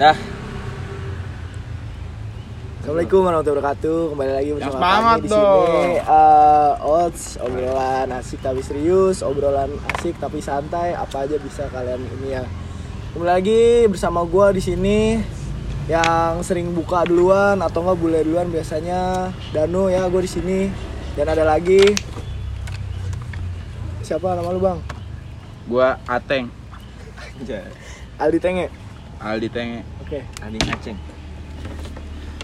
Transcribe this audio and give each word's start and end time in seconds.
Dah. 0.00 0.16
Assalamualaikum 2.80 3.20
warahmatullahi 3.28 3.60
wabarakatuh. 3.60 3.98
Kembali 4.16 4.32
lagi 4.32 4.50
bersama 4.56 4.80
kami 4.80 5.12
di 5.20 5.28
dong. 5.28 5.44
sini. 5.68 5.84
Eh, 6.00 6.72
Oats, 6.82 7.22
obrolan 7.38 8.08
asik 8.16 8.40
tapi 8.40 8.60
serius, 8.64 9.20
obrolan 9.20 9.70
asik 9.92 10.16
tapi 10.16 10.40
santai, 10.40 10.96
apa 10.96 11.28
aja 11.28 11.36
bisa 11.36 11.68
kalian 11.68 12.00
ini 12.18 12.40
ya. 12.40 12.44
Kembali 13.12 13.30
lagi 13.36 13.62
bersama 13.86 14.24
gua 14.24 14.50
di 14.56 14.64
sini 14.64 15.20
yang 15.92 16.40
sering 16.40 16.72
buka 16.72 17.04
duluan 17.04 17.60
atau 17.60 17.84
enggak 17.84 17.98
bule 18.00 18.20
duluan 18.24 18.48
biasanya 18.48 19.28
Danu 19.52 19.92
ya 19.92 20.06
gue 20.06 20.22
di 20.22 20.30
sini 20.30 20.60
dan 21.18 21.26
ada 21.26 21.42
lagi 21.42 21.82
siapa 24.00 24.38
nama 24.38 24.46
lu 24.54 24.62
bang 24.62 24.78
Gua 25.66 25.98
Ateng, 26.06 26.46
Aldi 28.22 28.38
Tenge 28.38 28.66
Aldi 29.22 29.48
Tenge. 29.54 29.86
oke 30.02 30.18
Adi 30.42 30.58
Aceng. 30.66 30.98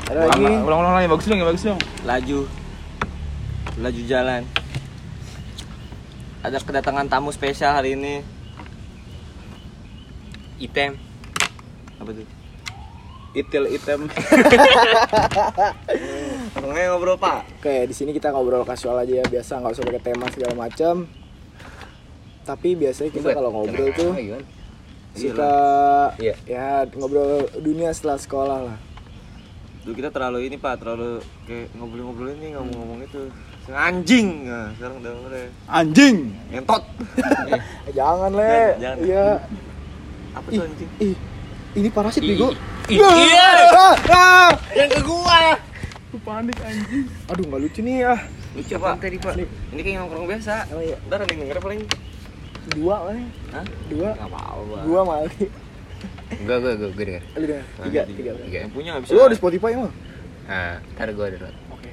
ada 0.06 0.30
lagi 0.30 0.46
Ulang-ulang 0.62 0.94
lagi 0.94 1.10
bagus 1.10 1.26
dong, 1.26 1.42
ya 1.42 1.46
bagus 1.50 1.66
dong. 1.66 1.80
Laju. 2.06 2.46
Laju 3.82 4.02
jalan. 4.06 4.42
Ada 6.46 6.62
kedatangan 6.62 7.10
tamu 7.10 7.34
spesial 7.34 7.74
hari 7.74 7.98
ini. 7.98 8.22
Item. 10.62 10.96
Apa 11.98 12.10
tuh? 12.14 12.26
Itil 13.36 13.64
item. 13.74 14.06
Ngomongnya 16.56 16.94
ngobrol 16.94 17.18
pak. 17.20 17.44
Oke, 17.60 17.84
di 17.90 17.94
sini 17.94 18.14
kita 18.14 18.32
ngobrol 18.32 18.64
kasual 18.64 19.02
aja 19.02 19.20
ya, 19.20 19.24
biasa 19.26 19.60
nggak 19.60 19.74
usah 19.76 19.84
pakai 19.84 20.02
tema 20.14 20.26
segala 20.32 20.54
macam. 20.56 21.04
Tapi 22.46 22.68
biasanya 22.78 23.10
kita 23.12 23.28
kalau 23.34 23.50
ngobrol 23.52 23.92
tuh 23.92 24.14
suka 25.12 25.52
Iya. 26.16 26.34
ya 26.44 26.68
ngobrol 26.90 27.28
dunia 27.56 27.90
setelah 27.90 28.16
sekolah 28.16 28.58
lah. 28.64 28.78
Dulu 29.80 29.94
kita 29.94 30.10
terlalu 30.10 30.44
ini 30.44 30.56
pak, 30.56 30.78
terlalu 30.78 31.18
kayak 31.44 31.72
ngobrol-ngobrol 31.72 32.28
ini 32.30 32.52
ngomong-ngomong 32.52 33.00
itu. 33.02 33.22
Anjing. 33.68 34.44
Nah, 34.44 34.72
sekarang 34.74 34.96
udah 34.98 35.12
mulai 35.18 35.44
Anjing. 35.66 36.16
ngentot. 36.50 36.82
Eh, 37.48 37.60
jangan 37.92 38.32
le, 38.32 38.48
Jangan, 38.48 38.76
jangan. 38.78 38.96
iya. 39.02 39.26
Apa 40.30 40.46
tuh 40.46 40.62
anjing? 40.62 40.90
ih, 40.98 41.16
ini 41.74 41.88
parasit 41.88 42.22
bego. 42.22 42.52
Iya. 42.86 43.08
Ah, 43.78 43.94
ah. 44.08 44.48
Yang 44.72 44.88
ke 44.90 45.00
gua. 45.04 45.40
Lu 46.08 46.18
panik 46.18 46.56
anjing. 46.58 47.04
Aduh 47.26 47.44
nggak 47.44 47.60
lucu 47.60 47.80
nih 47.80 47.96
ya. 48.00 48.14
Lucu 48.56 48.74
pak 48.74 48.96
tadi 48.98 49.16
pak. 49.16 49.32
Ini 49.36 49.80
kayak 49.82 49.96
nongkrong 50.00 50.26
biasa. 50.26 50.54
Oh 50.72 50.80
iya, 50.80 50.96
Ntar 51.04 51.20
ada 51.20 51.28
yang 51.28 51.40
denger 51.44 51.60
paling. 51.60 51.80
Dua 52.74 52.94
mana? 53.08 53.24
Hah? 53.54 53.66
Dua, 53.88 54.08
Gak 54.12 54.28
apa-apa. 54.28 54.76
dua 54.84 55.00
mali. 55.04 55.44
Gue, 56.28 56.56
gue, 56.60 56.72
gue, 56.76 56.88
gue 56.94 57.04
denger 57.08 57.24
Lu 57.34 57.44
dengar? 57.48 57.64
Tiga, 57.88 58.00
tiga. 58.06 58.30
Tiga 58.36 58.58
Yang 58.62 58.72
punya 58.76 58.90
bisa. 59.02 59.10
Lu 59.16 59.20
ada 59.24 59.36
Spotify 59.36 59.70
emang? 59.74 59.94
Nah, 60.48 60.76
ntar 60.94 61.08
gue 61.10 61.26
download 61.34 61.56
Oke. 61.74 61.90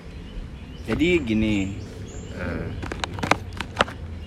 Jadi 0.85 1.07
gini, 1.25 1.55
hmm. 2.37 2.67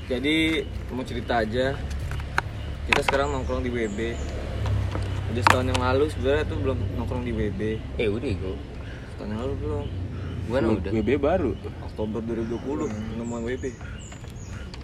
Jadi 0.09 0.65
mau 0.89 1.05
cerita 1.05 1.45
aja. 1.45 1.77
Kita 2.89 3.01
sekarang 3.05 3.29
nongkrong 3.37 3.61
di 3.61 3.69
WB. 3.69 4.17
Udah 5.29 5.43
setahun 5.45 5.69
yang 5.69 5.81
lalu 5.85 6.05
sebenarnya 6.09 6.45
tuh 6.49 6.57
belum 6.57 6.79
nongkrong 6.97 7.23
di 7.29 7.33
WB. 7.37 7.61
Eh 8.01 8.09
udah 8.09 8.33
gue 8.33 8.57
Setahun 9.13 9.29
yang 9.29 9.41
lalu 9.45 9.55
belum. 9.61 9.87
Gue 10.49 10.59
udah 10.65 10.93
WB 10.97 11.11
baru. 11.21 11.53
Oktober 11.85 12.25
2020 12.25 12.89
penemuan 12.89 13.43
WB. 13.45 13.65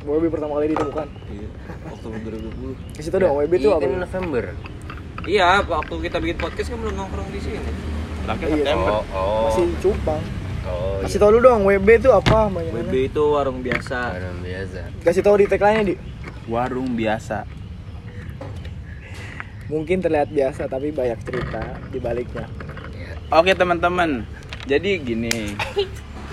WB 0.05 0.25
pertama 0.29 0.61
kali 0.61 0.77
ditemukan. 0.77 1.07
Iya. 1.33 1.49
Oktober 1.89 2.19
2020. 2.21 2.97
Kasih 3.01 3.11
tau 3.11 3.21
dong, 3.25 3.35
WB 3.41 3.53
itu 3.57 3.69
Iya, 3.69 3.77
apa? 3.81 3.87
November 3.89 4.45
Iya, 5.25 5.49
waktu 5.65 5.95
kita 6.05 6.17
bikin 6.21 6.37
podcast 6.37 6.69
kan 6.69 6.79
belum 6.85 6.95
nongkrong 7.01 7.29
di 7.33 7.41
sini. 7.41 7.61
Terakhir 8.29 8.47
Iya. 8.47 8.57
September. 8.61 8.93
Oh, 8.93 9.03
oh 9.17 9.43
Masih 9.49 9.67
cupang. 9.81 10.23
Oh, 10.65 10.97
Kasih 11.01 11.19
tau 11.21 11.33
lu 11.33 11.41
dong, 11.41 11.65
WB 11.65 11.89
itu 11.97 12.11
apa? 12.13 12.49
WB 12.49 12.57
Bagaimana? 12.61 12.93
itu 12.93 13.23
warung 13.33 13.61
biasa. 13.61 13.99
Orang 14.17 14.39
biasa 14.41 14.81
Kasih 15.01 15.23
tau 15.25 15.37
di 15.41 15.47
tagline-nya, 15.49 15.85
Di. 15.89 15.95
Warung 16.45 16.93
biasa. 16.93 17.49
Mungkin 19.65 20.05
terlihat 20.05 20.29
biasa 20.29 20.69
tapi 20.69 20.93
banyak 20.93 21.17
cerita 21.25 21.81
di 21.89 21.97
baliknya. 21.97 22.45
Oke 23.33 23.57
teman-teman, 23.57 24.29
jadi 24.69 25.01
gini. 25.01 25.57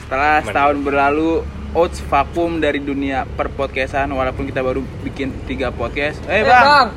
Setelah 0.03 0.43
setahun 0.43 0.83
berlalu, 0.83 1.39
Oats 1.71 2.03
vakum 2.03 2.59
dari 2.59 2.83
dunia 2.83 3.23
per 3.23 3.47
podcastan 3.47 4.11
walaupun 4.11 4.43
kita 4.43 4.59
baru 4.59 4.83
bikin 5.07 5.31
tiga 5.47 5.71
podcast. 5.71 6.19
Eh 6.27 6.43
bang, 6.43 6.91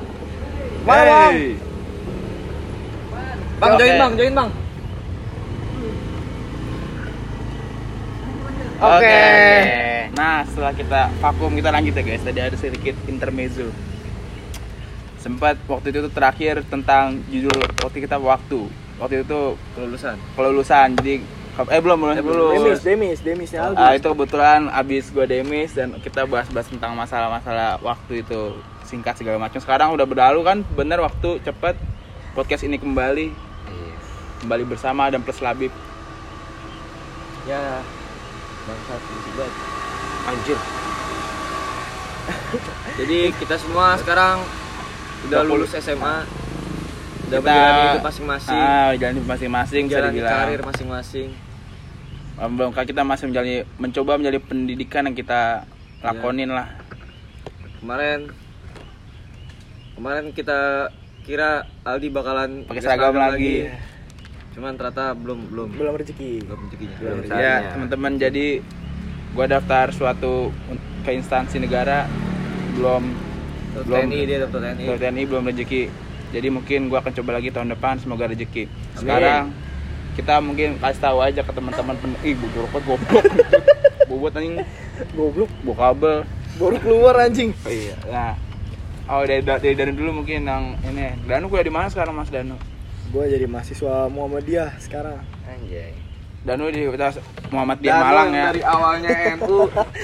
Mana, 0.82 1.02
Bang? 1.06 1.30
Hey. 1.30 1.54
Bang, 3.62 3.72
join 3.78 3.86
Oke. 3.94 4.00
bang, 4.02 4.12
join 4.18 4.32
bang. 4.34 4.50
Oke. 8.82 9.22
Nah, 10.18 10.42
setelah 10.42 10.74
kita 10.74 11.00
vakum 11.22 11.54
kita 11.54 11.70
lanjut 11.70 11.94
ya 11.94 12.02
guys. 12.02 12.22
Tadi 12.26 12.40
ada 12.42 12.56
sedikit 12.58 12.98
intermezzo. 13.06 13.70
Sempat 15.22 15.54
waktu 15.70 15.94
itu 15.94 16.10
tuh 16.10 16.12
terakhir 16.12 16.66
tentang 16.66 17.22
judul 17.30 17.62
waktu 17.78 17.98
kita 18.02 18.18
waktu. 18.18 18.66
Waktu 18.98 19.22
itu 19.22 19.40
Kelulusan. 19.78 20.16
kelulusan. 20.34 20.88
Jadi 20.98 21.22
eh 21.56 21.78
belum 21.78 21.96
belum 21.96 22.12
Eh, 22.12 22.20
belum. 22.20 22.36
belum. 22.50 22.50
Demis, 22.66 22.80
Demis, 22.80 23.18
Demisnya 23.20 23.60
Aldi. 23.64 23.78
Ah, 23.78 23.92
itu 23.92 24.02
kebetulan 24.04 24.66
abis 24.68 25.06
gue 25.08 25.22
demis 25.24 25.70
dan 25.70 25.94
kita 25.96 26.24
bahas-bahas 26.24 26.66
tentang 26.66 26.92
masalah-masalah 26.92 27.78
waktu 27.78 28.20
itu 28.20 28.58
singkat 28.82 29.14
segala 29.14 29.38
macam. 29.38 29.56
Sekarang 29.56 29.94
udah 29.94 30.02
berlalu 30.02 30.42
kan, 30.42 30.58
bener 30.68 30.98
waktu 30.98 31.38
cepet 31.40 31.78
podcast 32.32 32.62
ini 32.62 32.74
kembali 32.74 33.30
Iya 33.64 33.94
kembali 34.40 34.64
bersama 34.66 35.06
dan 35.06 35.22
plus 35.22 35.38
Labib. 35.38 35.70
Ya. 37.44 37.80
Bangsat 38.64 39.00
musibah. 39.00 39.50
Anjir 40.24 40.58
Jadi 42.98 43.18
kita 43.34 43.54
semua 43.54 43.94
sekarang 43.94 44.40
udah 45.24 45.40
20. 45.40 45.50
lulus 45.50 45.72
SMA. 45.76 46.24
Udah 47.24 47.38
Kita- 47.38 47.46
menjalani 47.46 47.82
hidup 47.90 48.04
masing-masing. 48.04 48.56
Ah, 48.58 48.90
jalan 48.94 49.12
hidup 49.14 49.28
masing-masing 49.28 49.82
menjalani 49.86 50.20
karir 50.20 50.60
masing-masing. 50.60 51.28
Ah, 52.34 52.50
belum 52.50 52.74
kan 52.74 52.82
kita 52.82 53.06
masih 53.06 53.30
menjalani 53.30 53.62
mencoba 53.78 54.18
menjadi 54.18 54.38
pendidikan 54.42 55.06
yang 55.06 55.14
kita 55.14 55.62
lakonin 56.02 56.50
lah. 56.50 56.66
Kemarin 57.78 58.26
kemarin 59.94 60.24
kita 60.34 60.90
kira 61.22 61.64
Aldi 61.86 62.08
bakalan 62.10 62.66
Pakai 62.66 62.82
seragam 62.82 63.14
lagi. 63.14 63.70
Cuman 64.50 64.74
ternyata 64.74 65.14
belum 65.14 65.46
belum 65.50 65.68
Belum 65.78 65.94
rezeki. 65.94 66.32
belum 66.42 66.58
rezekinya. 66.66 66.96
Belum. 66.98 67.38
Ya, 67.38 67.54
teman-teman 67.70 68.12
jadi 68.18 68.46
gua 69.34 69.46
daftar 69.46 69.94
suatu 69.94 70.50
ke 71.06 71.10
instansi 71.14 71.62
negara 71.62 72.10
belum 72.74 73.02
Daftar 73.74 73.86
belum 73.86 74.00
TNI 74.10 74.20
dia 74.26 74.38
daftar 74.42 74.60
TNI. 74.62 74.84
TNI 74.98 75.22
belum 75.30 75.42
rezeki. 75.54 75.82
Jadi 76.34 76.48
mungkin 76.50 76.90
gua 76.90 76.98
akan 76.98 77.14
coba 77.14 77.30
lagi 77.38 77.54
tahun 77.54 77.70
depan 77.78 78.02
semoga 78.02 78.26
rezeki. 78.26 78.66
Sekarang 78.98 79.54
kita 80.14 80.38
mungkin 80.38 80.78
kasih 80.78 81.02
tahu 81.02 81.18
aja 81.20 81.40
ke 81.42 81.50
teman-teman 81.50 81.96
pen- 81.98 82.20
ih 82.22 82.34
gue 82.34 82.48
rokok 82.54 82.82
goblok. 82.86 83.24
Bobot 84.10 84.36
anjing 84.36 84.60
Goblok, 85.16 85.50
bawa 85.64 85.76
kabel. 85.90 86.18
baru 86.54 86.76
keluar 86.78 87.14
anjing. 87.18 87.50
Oh 87.66 87.72
iya. 87.72 87.96
Nah. 88.06 88.34
Oh 89.04 89.20
dari 89.20 89.42
dari, 89.42 89.74
dari 89.74 89.90
dulu 89.90 90.22
mungkin 90.22 90.46
yang 90.46 90.78
ini. 90.86 91.18
Danu 91.26 91.50
kuliah 91.50 91.66
di 91.66 91.74
mana 91.74 91.90
sekarang 91.90 92.14
Mas 92.14 92.30
Danu? 92.30 92.54
Gue 93.10 93.26
jadi 93.26 93.44
mahasiswa 93.44 94.06
Muhammadiyah 94.06 94.78
sekarang. 94.78 95.18
Anjay 95.44 95.92
Danu 96.40 96.68
di 96.68 96.78
Universitas 96.78 97.18
Muhammadiyah 97.48 97.90
Dan 97.90 98.04
Malang 98.04 98.28
ya. 98.30 98.44
Dari 98.48 98.62
awalnya 98.62 99.10
NU, 99.34 99.58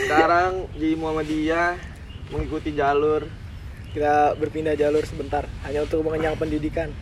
sekarang 0.09 0.51
di 0.73 0.91
Muhammadiyah 0.97 1.69
mengikuti 2.31 2.71
jalur 2.73 3.29
Kita 3.91 4.39
berpindah 4.39 4.79
jalur 4.79 5.03
sebentar 5.03 5.45
hanya 5.67 5.83
untuk 5.83 6.07
mengenyang 6.07 6.39
pendidikan. 6.39 6.95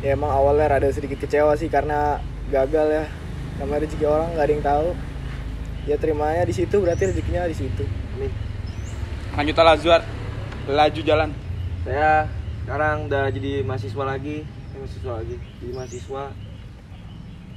Ya 0.00 0.16
emang 0.16 0.32
awalnya 0.32 0.72
rada 0.76 0.88
sedikit 0.88 1.20
kecewa 1.20 1.52
sih 1.60 1.68
karena 1.68 2.24
gagal 2.48 2.88
ya. 2.88 3.04
Namanya 3.60 3.84
rezeki 3.84 4.04
orang 4.08 4.28
nggak 4.32 4.46
ada 4.48 4.52
yang 4.52 4.64
tahu. 4.64 4.88
Ya 5.84 5.96
terimanya 6.00 6.44
di 6.48 6.54
situ 6.56 6.76
berarti 6.80 7.12
rezekinya 7.12 7.44
di 7.44 7.56
situ. 7.56 7.84
nih. 8.16 8.32
Lanjut 9.36 9.56
Lazuar. 9.60 10.02
Laju 10.68 11.00
jalan. 11.04 11.30
Saya 11.84 12.28
sekarang 12.64 13.08
udah 13.08 13.32
jadi 13.34 13.66
mahasiswa 13.66 14.04
lagi, 14.04 14.46
eh, 14.46 14.78
mahasiswa 14.78 15.12
lagi, 15.16 15.36
jadi 15.58 15.72
mahasiswa 15.74 16.24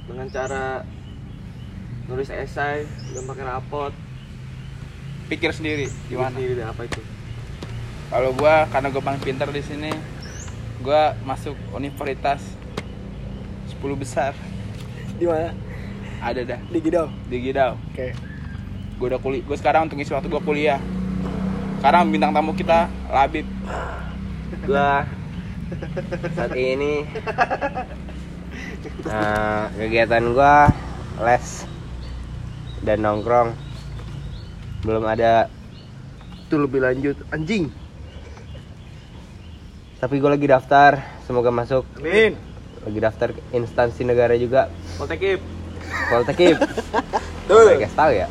dengan 0.04 0.26
cara 0.32 0.64
nulis 2.08 2.28
esai 2.28 2.84
dan 3.14 3.22
pakai 3.24 3.44
rapot. 3.44 3.92
Pikir 5.30 5.54
sendiri 5.56 5.88
gimana? 6.08 6.34
Sendiri 6.36 6.60
deh, 6.60 6.66
apa 6.66 6.82
itu? 6.84 7.00
Kalau 8.12 8.30
gua 8.36 8.68
karena 8.68 8.88
gua 8.92 9.02
paling 9.04 9.22
pintar 9.22 9.48
di 9.48 9.62
sini, 9.64 9.92
gua 10.84 11.16
masuk 11.24 11.56
universitas 11.72 12.44
10 13.80 13.96
besar. 13.96 14.36
Di 15.16 15.24
mana? 15.24 15.56
Ada 16.20 16.44
dah 16.44 16.60
Di 16.68 16.78
Gidau. 16.84 17.08
di 17.32 17.36
Gidau. 17.40 17.80
Oke. 17.90 18.12
Gue 19.00 19.06
udah 19.08 19.20
kuliah. 19.20 19.42
Gue 19.42 19.56
sekarang 19.56 19.88
untuk 19.88 19.96
ngisi 19.98 20.12
waktu 20.12 20.28
gue 20.28 20.42
kuliah. 20.44 20.78
Sekarang 21.80 22.12
bintang 22.12 22.36
tamu 22.36 22.52
kita 22.52 22.92
Labib. 23.08 23.48
Gua 24.68 25.08
saat 26.36 26.54
ini 26.54 27.04
nah, 29.08 29.70
kegiatan 29.74 30.24
gua 30.34 30.70
les 31.22 31.46
dan 32.84 33.00
nongkrong 33.00 33.56
belum 34.84 35.04
ada 35.08 35.48
itu 36.44 36.56
lebih 36.60 36.84
lanjut 36.84 37.16
anjing 37.32 37.72
tapi 40.04 40.20
gue 40.20 40.28
lagi 40.28 40.44
daftar 40.44 41.00
semoga 41.24 41.48
masuk 41.48 41.88
Amin. 41.96 42.36
lagi 42.84 42.98
daftar 43.00 43.32
ke 43.32 43.40
instansi 43.56 44.04
negara 44.04 44.36
juga 44.36 44.68
Poltekip. 45.00 45.40
Poltekip 46.12 46.60
Tuh. 47.48 47.72
Gue 47.72 47.80
kasih 47.80 47.96
tahu 47.96 48.12
ya 48.12 48.28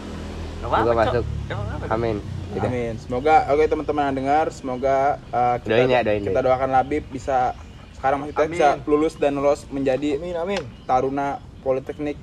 semoga 0.62 0.94
masuk 0.94 1.26
Cok. 1.26 1.50
Emang 1.50 1.68
apa? 1.74 1.86
amin. 1.90 2.18
Amin. 2.54 2.94
Semoga 3.02 3.50
oke 3.50 3.66
teman-teman 3.66 4.14
yang 4.14 4.18
dengar, 4.22 4.46
semoga 4.54 5.18
uh, 5.34 5.58
kita 5.58 5.74
Doain 5.74 5.90
ya, 5.90 6.06
doain, 6.06 6.22
kita 6.22 6.38
doain. 6.38 6.46
doakan 6.54 6.70
Labib 6.70 7.04
bisa 7.10 7.58
sekarang 7.98 8.30
kita 8.30 8.46
Amin. 8.46 8.54
bisa 8.54 8.68
lulus 8.86 9.18
dan 9.18 9.34
lolos 9.42 9.66
menjadi 9.74 10.22
Amin 10.22 10.38
amin. 10.38 10.62
taruna 10.86 11.42
politeknik 11.66 12.22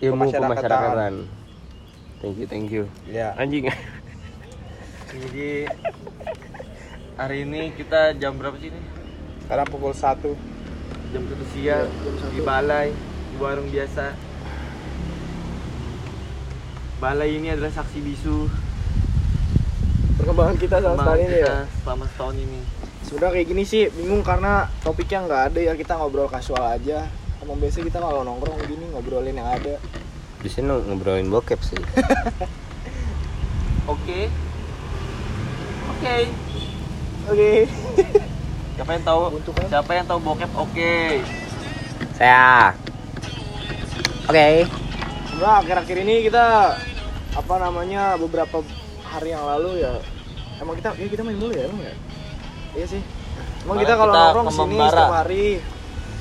ilmu 0.00 0.32
Pemasyarakatan. 0.32 1.28
thank 2.24 2.40
you 2.40 2.48
thank 2.48 2.72
you 2.72 2.88
ya. 3.04 3.36
anjing 3.36 3.68
Jadi 5.12 5.68
hari 7.16 7.48
ini 7.48 7.72
kita 7.72 8.12
jam 8.20 8.36
berapa 8.36 8.60
sih 8.60 8.68
ini? 8.68 8.80
Sekarang 9.44 9.66
pukul 9.72 9.96
1 9.96 10.20
Jam 11.14 11.22
satu 11.32 11.44
siang 11.56 11.88
di 12.34 12.40
balai 12.44 12.92
di 13.32 13.36
warung 13.40 13.70
biasa. 13.72 14.12
Balai 17.00 17.40
ini 17.40 17.52
adalah 17.52 17.72
saksi 17.72 17.98
bisu 18.04 18.50
Perkembangan 20.16 20.56
kita 20.56 20.76
sama 20.80 20.96
perkembangan 20.96 21.16
sekali 21.16 21.24
ini 21.24 21.38
ya. 21.40 21.56
selama 21.84 22.04
setahun 22.08 22.36
ini. 22.36 22.60
Sebenarnya 23.06 23.32
kayak 23.38 23.48
gini 23.48 23.62
sih 23.64 23.82
bingung 23.92 24.22
karena 24.26 24.66
topiknya 24.82 25.18
nggak 25.28 25.42
ada 25.52 25.60
ya 25.62 25.72
kita 25.76 25.92
ngobrol 25.96 26.28
kasual 26.28 26.64
aja. 26.64 27.06
Emang 27.40 27.60
biasa 27.60 27.84
kita 27.84 28.00
kalau 28.00 28.24
nongkrong 28.26 28.60
gini 28.66 28.84
ngobrolin 28.92 29.36
yang 29.36 29.48
ada. 29.48 29.80
di 30.36 30.52
sini 30.52 30.68
ngobrolin 30.68 31.26
bokep 31.32 31.58
sih 31.58 31.80
Oke. 33.92 34.30
Oke. 35.90 36.16
Oke. 37.26 37.52
Siapa 38.76 38.90
yang 38.92 39.04
tahu? 39.04 39.20
Siapa 39.66 39.90
yang 39.92 40.06
tahu 40.06 40.18
bokep? 40.22 40.50
Oke. 40.54 40.94
saya 42.16 42.72
oke 44.24 44.48
Sebenarnya 45.28 45.56
akhir-akhir 45.60 45.96
ini 46.00 46.14
kita 46.24 46.76
apa 47.36 47.54
namanya 47.60 48.16
beberapa 48.16 48.64
hari 49.04 49.36
yang 49.36 49.44
lalu 49.44 49.84
ya 49.84 50.00
emang 50.64 50.80
kita 50.80 50.96
ya 50.96 51.08
kita 51.12 51.20
main 51.20 51.36
dulu 51.36 51.52
ya 51.52 51.68
emang 51.68 51.80
ya 51.84 51.92
iya 52.72 52.86
sih 52.88 53.00
emang 53.68 53.76
kita 53.84 53.92
kalau 54.00 54.12
nongkrong 54.16 54.46
ke 54.48 54.52
sini 54.56 54.76
setiap 54.80 55.12
hari 55.12 55.46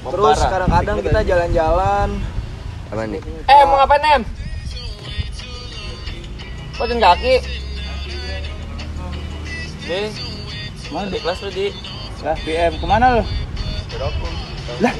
terus 0.03 0.39
kadang-kadang 0.43 0.97
kita 0.99 1.19
jalan-jalan 1.23 2.09
apa 2.91 3.01
nih 3.07 3.21
Eh, 3.47 3.61
mau 3.63 3.75
ngapain, 3.79 4.01
Nem? 4.03 4.21
Kok 6.75 6.85
jalan 6.91 6.99
kaki? 6.99 7.35
Di, 9.87 9.99
Mana 10.93 11.09
di 11.09 11.17
kelas 11.17 11.39
lu, 11.41 11.49
Di. 11.49 11.67
Lah, 12.21 12.37
PM 12.45 12.73
ke 12.77 12.85
mana 12.85 13.21
lo? 13.21 13.23
Lah, 14.81 14.93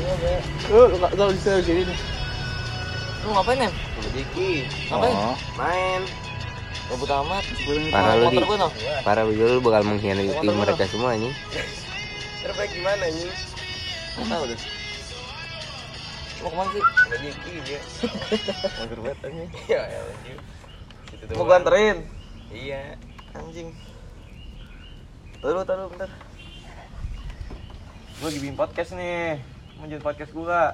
lu 0.69 0.79
lu 0.93 0.95
nggak 1.01 1.13
tahu 1.13 1.29
di 1.33 1.39
sini 1.41 1.81
nih. 1.85 1.97
Lu 3.25 3.33
ngapain, 3.33 3.57
Nem? 3.57 3.73
Diki 4.13 4.69
Ngapain? 4.89 5.15
Oh, 5.17 5.35
Main. 5.57 6.01
Gabut 6.85 7.09
amat. 7.09 7.43
Parah 7.89 8.13
lu, 8.17 8.25
Di. 8.29 8.37
No? 8.37 8.69
parah 9.01 9.23
lu 9.25 9.33
lu 9.33 9.59
bakal 9.61 9.81
mengkhianati 9.85 10.45
mereka 10.45 10.85
semua 10.85 11.17
nih 11.17 11.33
Terbaik 12.45 12.71
gimana, 12.77 13.03
ini? 13.09 13.29
Nggak 14.21 14.27
tahu 14.29 14.43
deh. 14.47 14.59
Mau 16.45 16.49
ke 16.53 16.55
mana 16.61 16.69
sih? 16.77 16.83
Ada 16.85 17.17
Diki, 17.17 17.53
dia. 17.65 17.79
Mager 18.85 18.99
banget, 19.01 19.17
anjing. 19.25 19.49
Ya, 19.65 19.81
Mau 21.33 21.45
gua 21.49 21.57
anterin? 21.57 22.05
Iya. 22.53 23.01
Anjing. 23.33 23.73
Taruh, 25.41 25.63
taruh, 25.63 25.87
bentar. 25.91 26.09
Gua 28.17 28.27
lagi 28.31 28.39
bikin 28.39 28.55
podcast 28.55 28.91
nih. 28.93 29.37
Mau 29.77 29.85
jadi 29.85 30.01
podcast 30.01 30.31
gua. 30.31 30.73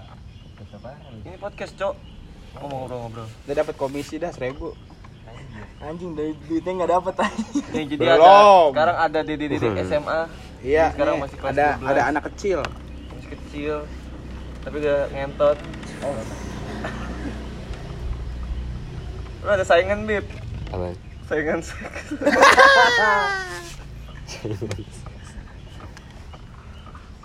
Ini 1.22 1.38
podcast, 1.38 1.74
Cok. 1.76 1.96
Mau 2.54 2.68
ngobrol-ngobrol. 2.68 3.26
udah 3.26 3.56
dapat 3.56 3.76
komisi 3.76 4.16
dah 4.18 4.30
seribu. 4.30 4.76
anjing 5.82 6.14
dari 6.14 6.38
duitnya 6.46 6.78
nggak 6.78 6.92
dapet 6.94 7.14
anjing 7.18 7.64
Nih, 7.74 7.84
jadi 7.90 8.04
Belum. 8.06 8.22
ada 8.22 8.34
sekarang 8.70 8.98
ada 9.02 9.20
di 9.26 9.34
di 9.34 9.58
SMA. 9.82 10.20
Iya, 10.62 10.86
Sekarang 10.94 11.16
nih, 11.18 11.22
masih 11.26 11.38
kelas 11.42 11.52
ada 11.52 11.68
12. 11.74 11.90
ada 11.90 12.02
anak 12.06 12.24
kecil. 12.30 12.60
Masih 13.10 13.30
kecil. 13.34 13.76
Tapi 14.62 14.76
udah 14.78 15.00
ngentot. 15.10 15.58
Lu 19.42 19.50
ada 19.50 19.66
saingan, 19.66 20.06
Bib. 20.06 20.26
apa 20.70 20.94
Saingan 21.26 21.60
seks. 21.66 22.06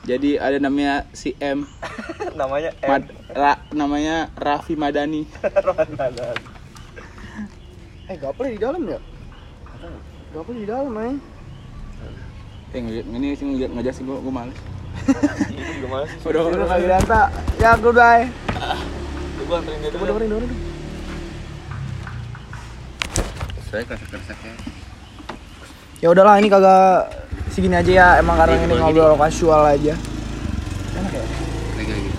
Jadi 0.04 0.38
ada 0.38 0.56
namanya 0.56 1.02
si 1.10 1.34
M, 1.36 1.66
Namanya 2.38 2.70
M. 2.78 2.88
Mad- 2.88 3.10
Ra- 3.28 3.62
namanya 3.70 4.30
Raffi 4.32 4.74
Madani. 4.74 5.26
Ramadan. 5.66 6.36
eh 8.06 8.14
gaple 8.14 8.48
di 8.48 8.60
dalam 8.60 8.86
ya 8.86 9.02
gaple 10.30 10.54
di 10.54 10.64
dalam 10.64 10.88
main 10.88 11.18
Eh, 12.70 12.78
ngeliat- 12.78 13.08
ini 13.08 13.34
sih 13.34 13.42
ngeliat 13.44 13.70
ngejelasin 13.72 14.04
gua, 14.04 14.18
gua 14.20 14.34
males. 14.36 14.58
Juga 15.82 16.06
sih? 16.06 16.22
Udah, 16.22 16.42
udah 16.46 16.68
lagi 16.68 16.86
data 16.86 17.20
ya 17.56 17.74
goodbye 17.74 18.30
Coba 19.36 19.54
anterin 19.58 19.78
dia 19.80 19.90
dulu. 19.90 20.06
dengerin 20.06 20.28
dengerin 20.30 20.50
saya 23.66 23.82
kasih 23.84 24.06
kersaknya 24.06 24.54
ya 26.04 26.12
udahlah 26.12 26.36
ini 26.36 26.48
kagak 26.52 27.08
segini 27.48 27.72
aja 27.76 27.92
ya 27.92 28.08
emang 28.20 28.36
karena 28.36 28.60
ini 28.60 28.74
ngobrol 28.76 29.16
kasual 29.16 29.64
aja. 29.64 29.96
Lagi 31.76 31.92
lagi. 31.92 32.10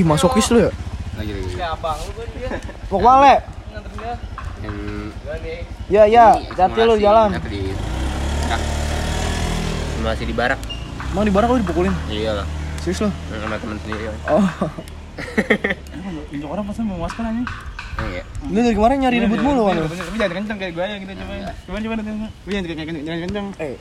Ih 0.00 0.04
masokis 0.04 0.48
lu 0.48 0.64
ya? 0.64 0.72
Lagi 1.20 1.32
lagi. 1.36 1.52
Abang 1.60 1.98
lu 2.00 2.12
kan 2.16 2.28
dia. 2.32 2.48
mau 2.88 2.98
ke 3.00 3.04
mana 3.04 3.20
le 3.20 3.34
Nganterin 3.72 3.96
dia. 4.00 4.14
yang 4.64 4.76
Gua 5.24 5.36
nih. 5.40 5.60
ya 5.92 6.02
ya 6.08 6.26
hati 6.40 6.80
lu 6.84 6.94
jalan. 6.96 7.28
Apa 7.36 7.48
di 10.20 10.34
barak? 10.36 10.60
Emang 11.12 11.24
di 11.24 11.32
barak 11.32 11.48
lu 11.52 11.58
dipukulin? 11.60 11.94
Iya 12.08 12.40
lah. 12.40 12.46
Serius 12.84 13.04
lu? 13.04 13.10
Sama 13.32 13.56
teman 13.56 13.80
sendiri 13.80 14.08
ya 14.08 14.12
oh. 14.28 14.44
Ini 16.34 16.44
orang 16.44 16.64
pasti 16.68 16.82
mau 16.84 17.00
masuk 17.00 17.22
aja. 17.24 17.42
Iya 18.04 18.22
lu 18.44 18.58
dari 18.58 18.74
kemarin 18.74 18.96
nyari 18.98 19.16
ribut 19.20 19.40
mulu 19.40 19.62
kan 19.66 19.76
Tapi 19.80 20.16
jangan 20.16 20.34
kenceng 20.36 20.58
kayak 20.58 20.72
gue 20.72 20.84
ya 20.84 20.96
gitu 20.98 21.12
coba. 21.14 21.32
Coba 21.64 21.76
coba 21.80 21.94
nanti. 21.96 22.10
Tapi 22.10 22.50
jangan 22.50 22.64
kayak 22.66 22.78
kenceng, 22.84 23.04
jangan 23.04 23.20
kenceng. 23.22 23.46
eh 23.58 23.74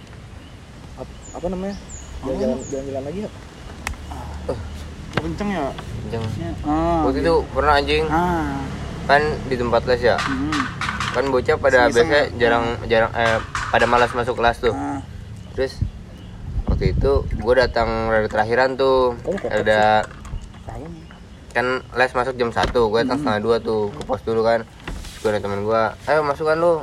ap- 0.94 1.18
apa 1.34 1.46
namanya 1.48 1.76
jalan-jalan 2.22 2.58
jalan-jalan 2.64 3.04
lagi 3.04 3.20
ya 3.20 3.30
Mau 5.14 5.22
kenceng 5.24 5.50
ya. 5.52 5.66
Kenceng. 6.04 6.24
Ah. 6.64 7.02
waktu 7.06 7.20
itu 7.20 7.34
pernah 7.50 7.74
anjing 7.76 8.04
Ah. 8.08 8.58
kan 9.04 9.22
di 9.46 9.56
tempat 9.56 9.82
les 9.86 10.02
ya 10.02 10.18
Hmm. 10.18 10.62
kan 11.12 11.24
bocah 11.28 11.56
pada 11.56 11.80
biasanya 11.86 12.22
ya? 12.24 12.38
jarang 12.40 12.66
jarang 12.88 13.12
eh 13.14 13.38
pada 13.70 13.86
malas 13.86 14.10
masuk 14.12 14.36
kelas 14.36 14.58
tuh 14.60 14.72
Ah. 14.72 15.02
terus 15.54 15.78
waktu 16.66 16.92
itu 16.92 17.12
gue 17.28 17.54
datang 17.54 17.88
rada 18.08 18.26
terakhiran 18.26 18.74
tuh 18.74 19.14
ada. 19.44 20.02
Kan 21.54 21.86
les 21.94 22.12
masuk 22.12 22.34
jam 22.34 22.50
1 22.50 22.74
gue 22.74 23.00
datang 23.06 23.22
setengah 23.22 23.42
dua 23.46 23.56
tuh 23.62 23.94
ke 23.94 24.02
pos 24.04 24.22
dulu 24.26 24.42
kan. 24.42 24.66
Gue 25.22 25.30
ada 25.30 25.40
temen 25.40 25.62
gue 25.62 25.82
ayo 26.10 26.20
masuk 26.26 26.50
kan 26.50 26.58
lu. 26.58 26.82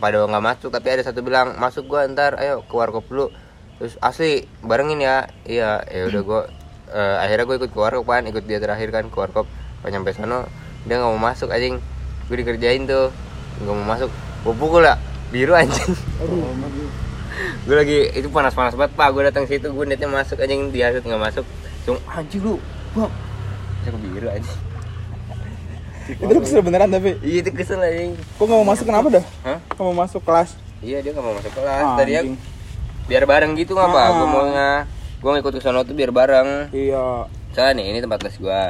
Pada 0.00 0.24
nggak 0.24 0.40
masuk 0.40 0.72
tapi 0.72 0.88
ada 0.88 1.04
satu 1.04 1.20
bilang 1.20 1.60
masuk 1.60 1.84
gue 1.84 2.00
ntar 2.16 2.40
ayo 2.40 2.64
ke 2.64 2.72
warkop 2.72 3.04
dulu 3.12 3.28
terus 3.76 4.00
asli 4.00 4.48
barengin 4.64 5.04
ya. 5.04 5.28
Iya 5.44 5.84
ya 5.84 6.02
udah 6.08 6.20
gue 6.24 6.42
eh, 6.96 7.16
akhirnya 7.20 7.44
gue 7.44 7.56
ikut 7.60 7.70
ke 7.76 7.78
warkop 7.78 8.08
kan 8.08 8.24
ikut 8.24 8.44
dia 8.48 8.56
terakhir 8.56 8.88
kan 8.88 9.04
ke 9.12 9.16
warkop. 9.20 9.44
Pas 9.84 9.92
nyampe 9.92 10.16
sono 10.16 10.48
dia 10.88 10.96
nggak 10.96 11.12
mau 11.12 11.20
masuk 11.20 11.52
anjing. 11.52 11.76
Gue 12.32 12.36
dikerjain 12.40 12.88
tuh 12.88 13.12
nggak 13.60 13.74
mau 13.76 13.86
masuk. 13.94 14.10
Gue 14.48 14.54
pukul 14.56 14.88
ya 14.88 14.96
biru 15.28 15.52
anjing. 15.52 15.92
Gue 17.64 17.76
lagi 17.76 18.10
itu 18.16 18.28
panas 18.32 18.56
panas 18.56 18.72
banget 18.72 18.96
pak. 18.96 19.08
Gue 19.12 19.22
datang 19.28 19.44
situ 19.44 19.68
gue 19.68 19.84
niatnya 19.84 20.08
masuk 20.08 20.40
anjing. 20.40 20.72
Dihasut 20.72 21.04
nggak 21.04 21.20
masuk 21.20 21.44
Cuma 21.84 21.98
anjing 22.12 22.42
lu 22.44 22.54
bang 22.92 23.12
saya 23.92 24.00
biru 24.04 24.28
anjing 24.28 24.58
Itu 26.10 26.26
lu 26.26 26.40
kesel 26.40 26.60
beneran 26.60 26.88
tapi. 26.88 27.10
iya 27.20 27.38
itu 27.40 27.50
kesel 27.52 27.78
anjing 27.78 28.18
Kok 28.34 28.42
nggak 28.42 28.58
mau 28.58 28.68
masuk 28.68 28.84
kenapa 28.84 29.08
dah? 29.10 29.24
Hah? 29.42 29.58
Nggak 29.68 29.84
mau 29.84 29.96
masuk 29.96 30.20
kelas. 30.20 30.50
iya 30.80 30.98
dia 30.98 31.10
nggak 31.10 31.22
mau 31.22 31.34
masuk 31.34 31.52
kelas 31.52 31.82
Ah, 31.84 31.94
tadi 31.94 32.12
ya 32.12 32.20
anjing. 32.20 32.36
biar 33.04 33.24
bareng 33.24 33.52
gitu 33.54 33.72
nggak 33.72 33.88
pak 33.88 34.00
Ah. 34.00 34.10
gue 34.12 34.26
mau 34.28 34.42
nggak 34.44 34.80
gue 35.20 35.30
ngikut 35.32 35.52
ke 35.52 35.60
sono 35.60 35.80
tuh 35.82 35.92
biar 35.92 36.10
bareng 36.10 36.48
Iya. 36.70 37.28
soalnya 37.50 37.72
nih 37.74 37.86
ini 37.88 37.98
tempat 37.98 38.20
les 38.20 38.36
gue 38.36 38.62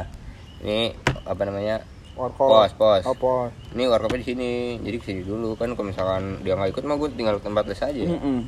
ini 0.60 0.80
apa 1.22 1.42
namanya 1.42 1.76
Warkop. 2.12 2.48
pos 2.50 2.72
pos 2.74 3.02
Oh, 3.04 3.14
pos. 3.14 3.48
ini 3.70 3.86
warkopnya 3.86 4.18
di 4.18 4.26
sini 4.26 4.50
jadi 4.78 4.96
ke 4.96 5.04
sini 5.06 5.20
dulu 5.22 5.54
kan 5.54 5.72
kalau 5.72 5.86
misalkan 5.86 6.40
dia 6.40 6.52
nggak 6.52 6.70
ikut 6.70 6.82
mah 6.82 6.96
gue 6.96 7.08
tinggal 7.10 7.36
ke 7.36 7.46
tempat 7.46 7.64
les 7.64 7.80
aja 7.80 8.02
Mm-mm. 8.02 8.38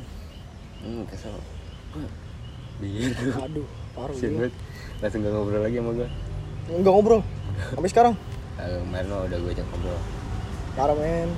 hmm, 0.83 1.01
kesel 1.07 1.33
biru 2.75 3.31
aduh 3.39 3.67
banget. 3.95 4.51
Langsung 4.99 5.21
gak 5.21 5.31
ngobrol 5.31 5.61
lagi 5.61 5.77
sama 5.77 5.91
gue. 5.93 6.09
Enggak 6.71 6.93
ngobrol. 6.95 7.21
Sampai 7.75 7.89
sekarang. 7.91 8.13
Kemarin 8.55 9.05
mah 9.11 9.19
udah 9.27 9.37
gue 9.41 9.51
ajak 9.51 9.65
ngobrol. 9.67 9.99
Parah 10.77 10.95
men. 10.95 11.29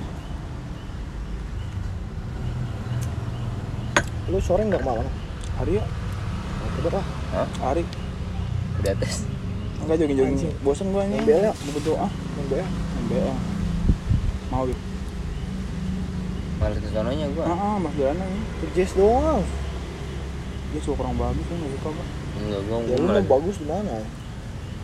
Lu 4.26 4.38
sore 4.42 4.62
nggak 4.66 4.82
ke 4.82 4.86
mana? 4.86 5.10
Hari 5.62 5.72
ya? 5.78 5.84
Udah 6.82 6.92
ah. 6.98 7.06
Hah? 7.34 7.48
Hari. 7.70 7.82
Udah 8.82 8.94
tes. 8.98 9.26
Enggak 9.82 9.96
jogging-jogging. 10.02 10.38
Anjing. 10.38 10.54
Bosan 10.66 10.90
gua 10.90 11.02
nih. 11.06 11.18
Main 11.22 11.26
BL 11.26 11.42
ya? 11.46 11.52
Main 11.54 12.46
BL. 12.50 12.66
Main 12.66 13.06
BL. 13.06 13.36
Mau 14.50 14.62
gitu. 14.66 14.82
Males 16.56 16.78
ke 16.80 16.88
sononya 16.88 17.26
gue. 17.28 17.44
Ah, 17.44 17.52
ah, 17.52 17.76
Mas 17.76 17.94
Dana 18.00 18.24
nih. 18.24 18.42
Ke 18.64 18.66
Jazz 18.72 18.92
doang. 18.96 19.44
Dia 20.72 20.80
suka 20.82 21.04
kurang 21.04 21.16
bagus 21.20 21.44
kan 21.46 21.56
enggak 21.60 21.72
suka 21.78 21.88
gua. 21.92 22.06
Enggak, 22.36 22.60
gue 22.64 22.76
Ya 22.90 22.96
lu 22.96 23.06
mau 23.06 23.24
bagus 23.38 23.56
di 23.60 23.66
mana? 23.68 23.94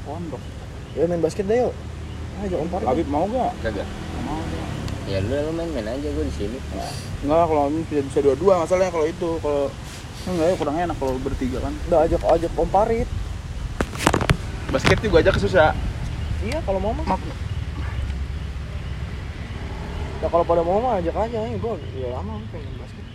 Pondok. 0.02 0.42
Ya 0.98 1.06
main 1.08 1.22
basket 1.22 1.46
deh 1.46 1.64
yuk. 1.64 1.74
Ayo 2.42 2.56
Om 2.64 2.68
Parah. 2.74 2.86
Habib 2.90 3.08
mau 3.08 3.24
gak? 3.30 3.52
Kagak. 3.62 3.88
Mau. 4.26 4.36
gua. 4.36 4.66
Ya 5.10 5.18
lu 5.18 5.34
lu 5.34 5.52
main-main 5.54 5.98
aja 5.98 6.08
gue 6.08 6.24
di 6.26 6.34
sini. 6.34 6.58
Enggak, 7.26 7.44
kalau 7.50 7.70
ini 7.70 7.82
bisa 7.90 8.02
bisa 8.06 8.18
dua-dua 8.22 8.62
masalahnya 8.62 8.92
kalau 8.94 9.06
itu 9.06 9.28
kalau 9.42 9.66
enggak 10.30 10.46
ya 10.46 10.54
kurang 10.54 10.76
enak 10.78 10.96
kalau 10.98 11.14
bertiga 11.18 11.58
kan. 11.58 11.74
Udah 11.90 11.98
ajak 12.06 12.20
ajak 12.22 12.52
Om 12.54 12.70
Parit. 12.70 13.08
Basket 14.70 14.98
juga 15.02 15.20
aja 15.20 15.34
susah. 15.36 15.74
Iya 16.42 16.58
kalau 16.64 16.78
mau 16.78 16.94
mah. 16.94 17.06
Mak 17.06 17.22
Ya 20.22 20.30
kalau 20.30 20.46
pada 20.46 20.62
mau 20.62 20.78
mah 20.78 21.02
ajak 21.02 21.14
aja. 21.18 21.38
Ya 21.50 21.58
gua 21.58 21.74
ya 21.98 22.08
lama 22.14 22.38
pengen 22.54 22.70
main 22.70 22.78
basket. 22.80 23.06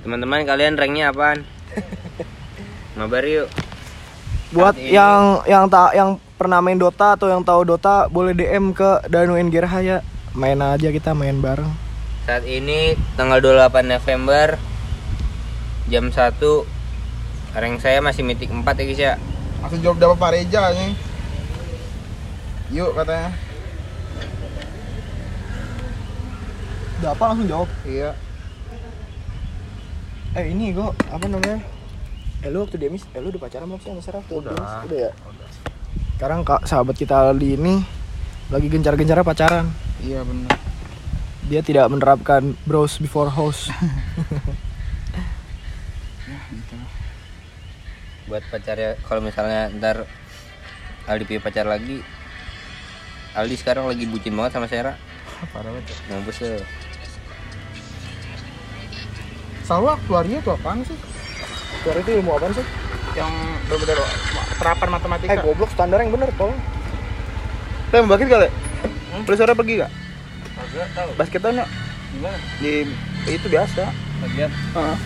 Teman-teman 0.00 0.48
kalian 0.48 0.80
ranknya 0.80 1.12
apaan? 1.12 1.44
Mabar 2.96 3.24
yuk. 3.28 3.52
Buat 4.50 4.74
ini- 4.74 4.90
yang 4.94 5.46
yang 5.46 5.64
tak 5.70 5.94
yang 5.94 6.18
pernah 6.34 6.58
main 6.58 6.74
Dota 6.74 7.14
atau 7.14 7.30
yang 7.30 7.46
tahu 7.46 7.62
Dota 7.62 8.10
boleh 8.10 8.34
DM 8.34 8.74
ke 8.74 9.06
Danu 9.06 9.38
Engerha 9.38 9.78
ya. 9.78 9.98
Main 10.34 10.58
aja 10.58 10.90
kita 10.90 11.14
main 11.14 11.38
bareng. 11.38 11.70
Saat 12.26 12.46
ini 12.46 12.98
tanggal 13.14 13.38
28 13.42 13.86
November 13.86 14.58
jam 15.90 16.10
1 16.10 16.66
rank 17.50 17.82
saya 17.82 17.98
masih 17.98 18.22
mitik 18.22 18.50
4 18.50 18.78
ya 18.78 18.84
guys 18.86 19.00
ya. 19.00 19.14
langsung 19.60 19.84
jawab 19.84 20.00
dapat 20.00 20.16
Pak 20.16 20.30
Reja 20.32 20.62
nih. 20.72 20.92
Yuk 22.72 22.96
katanya. 22.96 23.30
Udah 27.00 27.10
apa 27.12 27.24
langsung 27.28 27.48
jawab? 27.48 27.68
Iya. 27.84 28.10
Eh 30.32 30.46
ini 30.54 30.72
gua 30.72 30.94
apa 31.12 31.24
namanya? 31.28 31.60
Eh 32.40 32.48
lu 32.48 32.64
waktu 32.64 32.80
Demis, 32.80 33.04
eh 33.12 33.20
lu 33.20 33.28
udah 33.28 33.36
pacaran 33.36 33.68
belum 33.68 33.80
sih 33.84 33.92
sama 33.92 34.00
Sarah? 34.00 34.24
Waktu 34.24 34.32
Udah. 34.40 34.56
Demis? 34.56 34.72
Udah 34.88 34.96
ya? 34.96 35.12
Sekarang 36.16 36.40
kak 36.40 36.64
sahabat 36.64 36.96
kita 36.96 37.16
Aldi 37.32 37.60
ini 37.60 37.84
lagi 38.48 38.72
gencar-gencarnya 38.72 39.24
pacaran. 39.24 39.68
Iya 40.00 40.24
benar. 40.24 40.56
Dia 41.52 41.60
tidak 41.60 41.92
menerapkan 41.92 42.56
bros 42.64 42.96
before 42.96 43.28
house. 43.28 43.68
Buat 48.28 48.40
pacarnya 48.48 48.96
kalau 49.04 49.20
misalnya 49.20 49.68
ntar 49.76 50.08
Aldi 51.04 51.28
punya 51.28 51.44
pacar 51.44 51.66
lagi 51.68 52.00
Aldi 53.36 53.56
sekarang 53.60 53.84
lagi 53.84 54.08
bucin 54.08 54.32
banget 54.32 54.56
sama 54.56 54.64
Sera. 54.64 54.96
Parah 55.52 55.68
banget. 55.76 55.92
Mampus 56.08 56.40
lu. 56.40 56.56
Selalu 59.68 59.86
aktuaria 59.92 60.40
itu 60.40 60.50
apaan 60.50 60.80
sih? 60.88 61.09
Suara 61.80 61.98
itu 61.98 62.10
ilmu 62.12 62.30
apaan 62.32 62.52
sih? 62.52 62.66
Yang 63.10 63.32
benar-benar 63.64 63.98
terapan 64.54 64.88
matematika. 64.90 65.30
Eh 65.32 65.38
goblok 65.40 65.70
standar 65.70 65.98
yang 65.98 66.12
bener 66.12 66.28
tolong. 66.34 66.58
Kita 67.86 67.96
mau 68.00 68.10
basket 68.10 68.28
kali? 68.28 68.48
Lu 69.20 69.34
sore 69.34 69.52
pergi 69.52 69.74
gak? 69.80 69.90
Kagak 70.54 70.88
tahu. 70.94 71.10
Basketan 71.16 71.52
yuk. 71.56 71.68
Gimana? 72.10 72.38
Di 72.60 72.72
itu 73.26 73.46
biasa. 73.46 73.82
Bagian. 74.20 74.50
Heeh. 74.50 74.96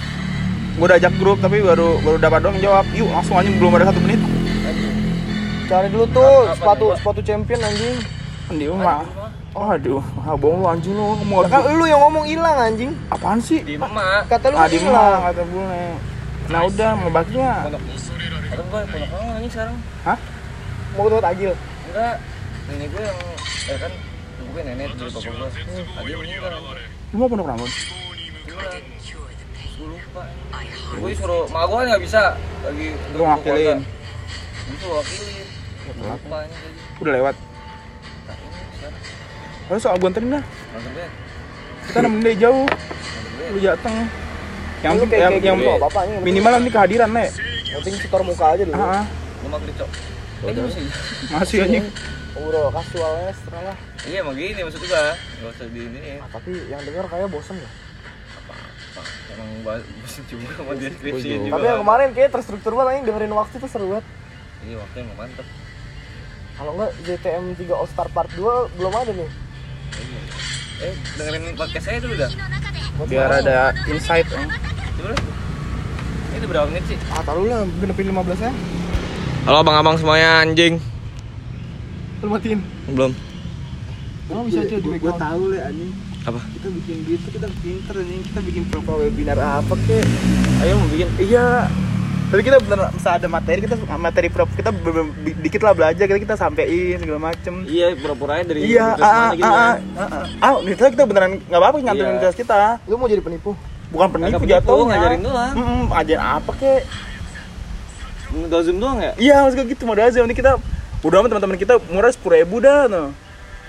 Gue 0.75 0.85
udah 0.85 0.99
ajak 0.99 1.15
grup 1.17 1.39
tapi 1.39 1.63
baru 1.63 2.03
baru 2.03 2.17
dapat 2.19 2.39
doang 2.43 2.59
jawab. 2.59 2.85
Yuk 2.93 3.09
langsung 3.09 3.37
aja 3.37 3.49
belum 3.49 3.73
ada 3.75 3.87
satu 3.89 4.01
menit. 4.01 4.21
Cari 5.65 5.89
dulu 5.89 6.05
tuh 6.07 6.21
Apa- 6.21 6.45
apa 6.45 6.55
sepatu 6.55 6.85
Pak? 6.87 6.97
sepatu 6.99 7.21
champion 7.23 7.61
anjing. 7.61 7.97
Di 8.51 8.67
rumah. 8.69 9.01
Aduh, 9.55 10.03
ah 10.21 10.35
bohong 10.35 10.61
lu 10.61 10.67
anjing 10.67 10.93
lu 10.93 11.15
mau 11.25 11.47
Kan 11.47 11.73
lu 11.73 11.87
yang 11.87 12.03
ngomong 12.03 12.27
hilang 12.27 12.59
anjing. 12.61 12.91
apaan 13.09 13.39
sih? 13.39 13.63
Di 13.63 13.79
emak. 13.79 14.27
Kata 14.29 14.51
lu 14.51 14.57
Ah 14.57 14.67
hilang. 14.67 15.21
kata 15.25 15.43
bule. 15.47 15.85
Nah 16.53 16.61
udah 16.69 16.91
mau. 16.99 17.11
Pondok. 17.11 17.83
Atau 18.53 18.65
gua 18.69 18.81
pondok 18.85 19.11
orang 19.17 19.41
ini 19.41 19.49
sekarang. 19.49 19.77
Hah? 20.05 20.19
Mau 20.95 21.03
ketemu 21.09 21.23
Tagil. 21.25 21.53
Enggak. 21.91 22.17
Nenek 22.65 22.89
gue 22.97 23.03
yang 23.05 23.19
eh 23.65 23.77
kan 23.77 23.93
gue 24.41 24.61
nenek 24.65 24.89
dari 24.97 25.11
bapak 25.13 25.33
gue. 25.37 25.49
Tadi 25.85 26.13
meninggal. 26.17 26.53
Lu 27.13 27.17
mau 27.21 27.29
pondok 27.29 27.47
rambut? 27.49 27.71
Gue 29.75 29.87
lupa. 29.91 30.23
Gue 30.95 31.09
disuruh, 31.11 31.45
mak 31.51 31.65
gue 31.67 31.81
nggak 31.83 32.03
bisa 32.05 32.39
lagi. 32.65 32.89
Gue 33.13 33.27
wakilin. 33.27 33.79
Gue 33.85 34.89
lupa 36.09 36.37
ini. 36.47 36.57
Udah 37.03 37.13
lewat. 37.21 37.35
Lalu 39.69 39.81
soal 39.81 39.97
gue 39.97 40.09
anterin 40.09 40.41
dah. 40.41 40.45
Kita 41.85 41.99
nemenin 42.01 42.25
dari 42.25 42.37
jauh. 42.41 42.65
Lu 43.53 43.59
datang. 43.61 44.09
Yang 44.85 44.95
Lu 44.95 45.05
kayak- 45.07 45.17
yang, 45.17 45.33
kayak 45.33 45.45
yang 45.45 45.59
gitu, 45.59 45.73
bapaknya 45.81 46.13
yang 46.13 46.25
minimal 46.25 46.53
nanti 46.53 46.71
kehadiran 46.71 47.09
nek. 47.11 47.29
Yang 47.65 47.81
penting 47.81 47.95
setor 47.99 48.21
muka 48.23 48.45
aja 48.47 48.63
dulu. 48.63 48.77
Ah, 48.77 49.05
mau 49.43 49.59
kerja. 49.59 49.85
Masih. 50.45 50.87
masih 51.33 51.57
anjing. 51.65 51.87
Bro, 52.35 52.69
kasual 52.69 53.13
ekstra 53.27 53.59
lah. 53.63 53.77
Iya 54.05 54.21
emang 54.21 54.37
gini 54.37 54.61
maksud 54.61 54.83
gue. 54.83 54.91
Gak 54.93 55.49
usah 55.49 55.67
di 55.67 55.81
ini. 55.81 55.99
Ah, 56.19 56.29
tapi 56.29 56.51
yang 56.69 56.83
denger 56.85 57.07
kayak 57.09 57.29
bosen 57.33 57.57
ya. 57.57 57.71
Emang 59.33 59.49
bahas 59.65 59.83
juga 60.23 60.53
sama 60.53 60.73
deskripsi 60.77 61.27
juga. 61.41 61.53
Tapi 61.57 61.65
yang 61.65 61.81
kemarin 61.81 62.09
kayak 62.13 62.31
terstruktur 62.31 62.73
banget 62.75 62.91
anjing 62.93 63.05
dengerin 63.09 63.33
waktu 63.33 63.55
itu 63.57 63.67
seru 63.67 63.87
banget. 63.89 64.07
Iya 64.63 64.77
waktu 64.77 64.97
emang 65.01 65.17
mantep. 65.17 65.47
Kalau 66.55 66.71
enggak 66.77 66.91
JTM 67.03 67.45
3 67.57 67.73
All 67.73 67.89
Star 67.89 68.09
Part 68.13 68.31
2 68.31 68.45
belum 68.77 68.93
ada 68.93 69.11
nih. 69.11 69.31
Eh 70.81 70.95
dengerin 71.17 71.57
podcast 71.57 71.85
saya 71.87 71.99
dulu 71.99 72.15
dah. 72.15 72.31
Biar 73.05 73.31
ada 73.33 73.59
insight. 73.89 74.29
eh. 74.29 74.47
Coba. 74.95 75.13
Ini 76.35 76.47
berapa 76.47 76.67
menit 76.67 76.85
sih? 76.87 76.99
Ah, 77.09 77.23
taruh 77.23 77.47
lah 77.47 77.63
genepin 77.79 78.11
15 78.11 78.39
ya. 78.41 78.53
Halo 79.45 79.57
abang-abang 79.61 79.97
semuanya 79.99 80.41
anjing. 80.41 80.81
Lu 82.21 82.29
matiin. 82.29 82.61
Belum. 82.91 83.13
Emang 84.25 84.45
bisa 84.49 84.65
aja 84.65 84.75
di 84.75 84.81
Gue 84.81 84.97
background. 84.97 85.21
tahu 85.21 85.43
le 85.53 85.59
anjing. 85.61 85.91
Apa? 86.25 86.41
Kita 86.41 86.69
bikin 86.73 86.97
gitu 87.05 87.27
kita 87.29 87.47
pinter 87.61 87.95
anjing. 87.97 88.21
Kita 88.25 88.41
bikin 88.41 88.63
pro 88.67 88.81
webinar 88.97 89.37
apa 89.37 89.75
kek? 89.85 90.05
Ayo 90.65 90.81
mau 90.81 90.89
bikin. 90.89 91.09
Iya. 91.21 91.69
Tapi 92.25 92.41
kita 92.41 92.59
bener 92.59 92.91
bisa 92.91 93.15
ada 93.15 93.29
materi 93.31 93.63
kita 93.63 93.77
materi 93.95 94.27
prop 94.27 94.51
kita 94.51 94.75
dikit 95.39 95.61
lah 95.63 95.71
belajar 95.71 96.03
kita 96.03 96.19
kita 96.19 96.35
sampein 96.35 96.99
segala 96.99 97.31
macem. 97.31 97.63
Iya 97.63 97.95
pura-pura 97.95 98.43
aja 98.43 98.45
dari 98.49 98.75
Iya, 98.75 98.91
ah, 98.91 98.99
mana 98.99 99.07
ah, 99.07 99.31
gitu 99.31 99.45
ah, 99.47 99.55
kan. 99.55 99.77
ah, 99.95 100.03
ah, 100.03 100.51
ah, 100.51 100.53
nih 100.59 100.75
kita 100.75 101.05
beneran 101.07 101.31
nggak 101.39 101.61
apa-apa 101.63 101.77
nganterin 101.79 102.11
Iya. 102.11 102.21
kelas 102.27 102.35
kita, 102.35 102.59
Lu 102.91 102.99
mau 102.99 103.07
jadi 103.07 103.23
penipu? 103.23 103.55
Bukan 103.95 104.09
penipu 104.11 104.37
penipu, 104.37 104.51
jatuhnya. 104.51 104.87
ngajarin 104.93 105.21
doang. 105.23 105.53
Mm-mm, 105.55 105.83
ngajarin 105.89 106.21
apa 106.21 106.51
kek? 106.53 106.83
Udah 108.37 108.61
zoom 108.61 108.79
doang 108.79 108.99
ya? 108.99 109.13
Iya, 109.17 109.35
harus 109.41 109.55
kayak 109.55 109.69
gitu 109.71 109.83
modal 109.85 110.05
aja. 110.05 110.19
Nanti 110.19 110.35
kita 110.35 110.59
udah 111.01 111.17
amat 111.17 111.29
teman-teman 111.31 111.55
kita 111.57 111.75
murah 111.87 112.11
sepuluh 112.11 112.37
ribu 112.37 112.59
dah 112.59 112.87
tuh. 112.87 113.09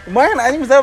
Lumayan 0.05 0.37
aja 0.39 0.53
bisa 0.55 0.75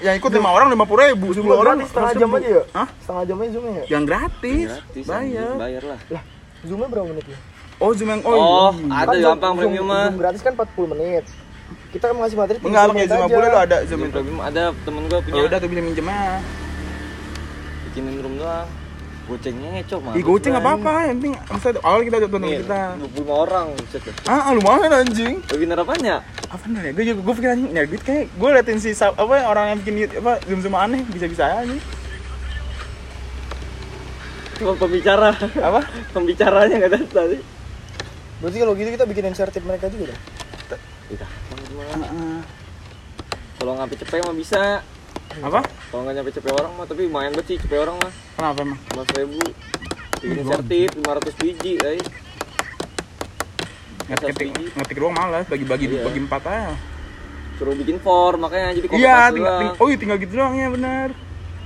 yang 0.00 0.14
ikut 0.16 0.30
lima 0.30 0.50
orang 0.50 0.66
lima 0.68 0.82
puluh 0.82 1.06
ribu, 1.08 1.30
sepuluh 1.30 1.54
orang 1.56 1.78
setengah 1.80 2.10
jam 2.12 2.30
aja 2.32 2.48
ya? 2.48 2.62
Hah? 2.72 2.88
Setengah 2.98 3.22
jam 3.24 3.36
aja 3.36 3.50
zoomnya 3.50 3.72
ya? 3.72 3.84
Yang 3.88 4.02
gratis, 4.04 4.68
Gratis. 4.72 5.04
bayar. 5.04 5.52
Bayar 5.54 5.82
lah. 5.84 5.98
Lah, 6.10 6.22
zoomnya 6.62 6.88
berapa 6.88 7.06
menit 7.08 7.26
ya? 7.28 7.38
Oh, 7.76 7.90
zoom 7.90 8.08
yang 8.08 8.22
oh, 8.22 8.30
Oh, 8.30 8.70
iya. 8.72 8.94
ada 8.96 9.10
Zoom- 9.12 9.26
gampang 9.28 9.52
zoom- 9.52 9.60
premium 9.60 9.86
mah. 9.88 10.04
Zoom 10.04 10.18
gratis 10.18 10.40
kan 10.40 10.52
40 10.54 10.90
menit. 10.90 11.24
Kita 11.90 12.04
kan 12.04 12.14
ngasih 12.16 12.36
materi 12.36 12.56
30 12.56 12.66
Enggak, 12.66 12.84
pakai 12.88 13.06
zoom 13.06 13.18
aja. 13.20 13.34
boleh 13.34 13.48
lo 13.48 13.58
ada 13.60 13.76
zoom 13.84 14.00
premium 14.08 14.38
ada 14.40 14.62
temen 14.76 15.02
gue 15.04 15.18
punya. 15.22 15.34
Ya 15.34 15.42
udah 15.44 15.56
tuh 15.56 15.68
bisa 15.68 15.80
minjemnya. 15.80 16.22
Bikinin 17.84 18.16
room 18.20 18.34
doang. 18.36 18.68
Gocengnya 19.24 19.68
ngecok 19.80 19.98
mah. 20.04 20.12
Ih, 20.20 20.24
goceng 20.24 20.52
nggak 20.52 20.64
apa-apa, 20.68 20.94
yang 21.08 21.16
penting 21.16 21.34
misalnya 21.48 21.80
awal 21.80 22.00
kita 22.04 22.16
ada 22.20 22.28
teman 22.28 22.48
kita. 22.60 22.80
25 23.00 23.44
orang, 23.48 23.66
buset 23.72 24.02
dah. 24.04 24.14
Ah, 24.28 24.52
lumayan 24.52 24.92
anjing. 24.92 25.34
Webinar 25.48 25.80
apanya? 25.80 26.20
Apa 26.52 26.64
nih? 26.68 26.92
Gue 26.92 27.04
juga 27.08 27.20
gue 27.24 27.34
pikir 27.40 27.50
anjing 27.56 27.70
nyari 27.72 27.88
duit 27.88 28.02
kayak 28.04 28.24
gue 28.36 28.48
liatin 28.52 28.78
si 28.84 28.92
apa 28.92 29.34
orang 29.48 29.64
yang 29.72 29.78
bikin 29.80 29.94
apa 30.20 30.32
zoom 30.44 30.60
zoom 30.60 30.76
aneh 30.76 31.00
bisa-bisa 31.08 31.48
aja 31.48 31.64
nih. 31.64 31.80
Cuma 34.60 34.76
pembicara. 34.76 35.32
Apa? 35.40 35.80
Pembicaranya 36.12 36.74
nggak 36.84 36.92
ada 36.92 36.98
tadi. 37.08 37.38
Berarti 38.44 38.56
kalau 38.60 38.72
gitu 38.76 38.88
kita 38.92 39.04
bikin 39.08 39.24
insertif 39.32 39.64
mereka 39.64 39.88
juga 39.88 40.12
dong. 40.12 40.20
Iya. 41.16 41.26
Heeh. 41.96 42.38
Kalau 43.56 43.70
nggak 43.72 43.88
sampai 43.88 43.98
cepet 44.04 44.20
mah 44.20 44.36
bisa. 44.36 44.84
Apa? 45.40 45.60
Kalau 45.64 46.00
nggak 46.02 46.14
nyampe 46.14 46.30
cepet 46.30 46.52
orang 46.52 46.72
mah, 46.72 46.86
tapi 46.86 47.00
lumayan 47.04 47.32
banget 47.32 47.46
sih 47.48 47.56
cepet 47.58 47.78
orang 47.80 47.96
mah. 47.96 48.12
Kenapa 48.36 48.58
emang? 48.60 48.78
Mas 48.92 49.10
ribu. 49.10 49.40
bikin 50.16 50.46
sertif 50.46 50.88
500 50.96 51.36
biji 51.36 51.72
ay. 51.80 51.98
Ngetik 54.04 54.48
ngetik 54.74 54.96
doang 54.96 55.12
malas 55.12 55.44
bagi-bagi 55.44 55.84
Iya. 55.90 56.00
bagi 56.02 56.20
empat 56.22 56.42
aja. 56.44 56.72
Suruh 57.54 57.74
bikin 57.74 57.96
form 57.98 58.40
makanya 58.40 58.72
jadi 58.72 58.86
kopi 58.88 58.98
iya 58.98 59.28
tinggal, 59.28 59.58
ting- 59.58 59.76
oh 59.78 59.86
iya 59.86 59.96
tinggal 59.96 60.18
gitu 60.18 60.32
doang 60.34 60.54
ya 60.54 60.66
benar 60.68 61.08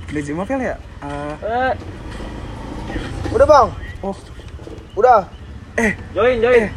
Udah 0.05 0.21
Zima 0.21 0.43
Vel 0.43 0.61
ya? 0.61 0.75
Eh, 1.01 1.35
eh. 1.41 1.73
Udah 3.29 3.45
bang, 3.45 3.67
oh. 4.01 4.15
Udah. 4.93 5.21
join 6.11 6.35
join. 6.37 6.59
Eh 6.59 6.69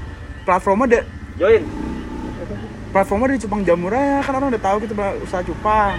platformnya 0.42 0.86
ada 0.86 1.00
join. 1.36 1.62
platformnya 2.88 3.26
dari 3.28 3.40
cupang 3.40 3.62
jamur 3.62 3.90
ya 3.90 4.20
kan 4.20 4.32
orang 4.34 4.48
udah 4.50 4.62
tahu 4.62 4.76
kita 4.80 4.92
usaha 5.18 5.42
cupang 5.42 5.96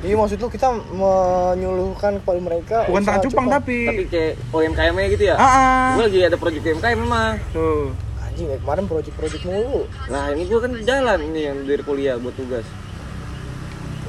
Iya 0.00 0.14
maksud 0.16 0.40
lu 0.40 0.48
kita 0.48 0.72
menyuluhkan 0.96 2.24
kepada 2.24 2.40
mereka 2.40 2.76
bukan 2.88 3.04
tangan 3.04 3.20
cupang 3.20 3.28
cupang. 3.28 3.46
tapi 3.52 3.78
tapi 3.84 4.04
kayak 4.08 4.32
UMKM 4.48 4.94
nya 4.96 5.08
gitu 5.12 5.24
ya 5.28 5.34
ah 5.36 5.44
ah. 5.44 5.88
gue 6.00 6.04
lagi 6.08 6.18
ada 6.24 6.36
project 6.40 6.64
UMKM 6.64 6.98
memang 7.04 7.36
tuh 7.52 7.92
Anjing 8.24 8.48
ya 8.48 8.56
kemarin 8.64 8.84
project-project 8.88 9.44
mulu. 9.44 9.84
nah 10.08 10.32
ini 10.32 10.48
gue 10.48 10.56
kan 10.56 10.72
jalan 10.88 11.18
ini 11.20 11.40
yang 11.52 11.56
dari 11.68 11.82
kuliah 11.84 12.16
buat 12.16 12.32
tugas 12.32 12.64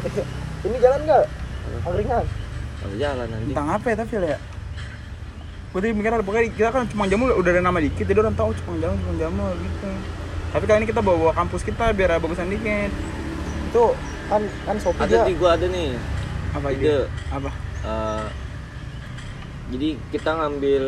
Ini 0.61 0.77
jalan 0.77 0.99
nggak? 1.09 1.25
Angkringan. 1.89 2.25
Kalau 2.81 2.95
jalan 2.97 3.25
nanti 3.29 3.45
tentang 3.49 3.69
apa 3.69 3.85
ya 3.89 3.95
tapi 3.97 4.13
ya 4.17 4.37
gue 5.71 5.79
tadi 5.79 5.95
mikir 5.95 6.11
pokoknya 6.27 6.51
kita 6.51 6.69
kan 6.75 6.83
cupang 6.83 7.07
jamur 7.07 7.31
udah 7.31 7.51
ada 7.55 7.63
nama 7.63 7.79
dikit 7.79 8.03
jadi 8.03 8.19
orang 8.19 8.35
tahu 8.35 8.51
cupang 8.59 8.75
jamur 8.83 8.97
cupang 8.99 9.17
jamur 9.23 9.51
gitu 9.55 9.89
tapi 10.51 10.63
kali 10.67 10.77
ini 10.83 10.87
kita 10.91 10.99
bawa, 10.99 11.15
bawa 11.15 11.33
kampus 11.39 11.61
kita 11.63 11.95
biar 11.95 12.19
bagusan 12.19 12.51
dikit 12.51 12.91
Itu 13.71 13.95
kan 14.31 14.41
kan 14.63 14.75
Shopee 14.79 15.03
ada 15.03 15.11
dia 15.11 15.21
nih 15.27 15.35
gue 15.35 15.49
ada 15.51 15.65
nih. 15.67 15.89
Apa 16.55 16.67
ide 16.71 16.95
apa? 17.27 17.51
Eh, 17.83 18.25
jadi 19.75 19.89
kita 20.15 20.29
ngambil 20.39 20.85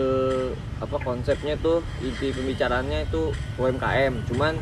apa 0.80 0.98
konsepnya 1.04 1.56
tuh 1.60 1.84
inti 2.00 2.32
pembicaraannya 2.32 3.08
itu 3.08 3.32
UMKM 3.60 4.28
cuman 4.32 4.56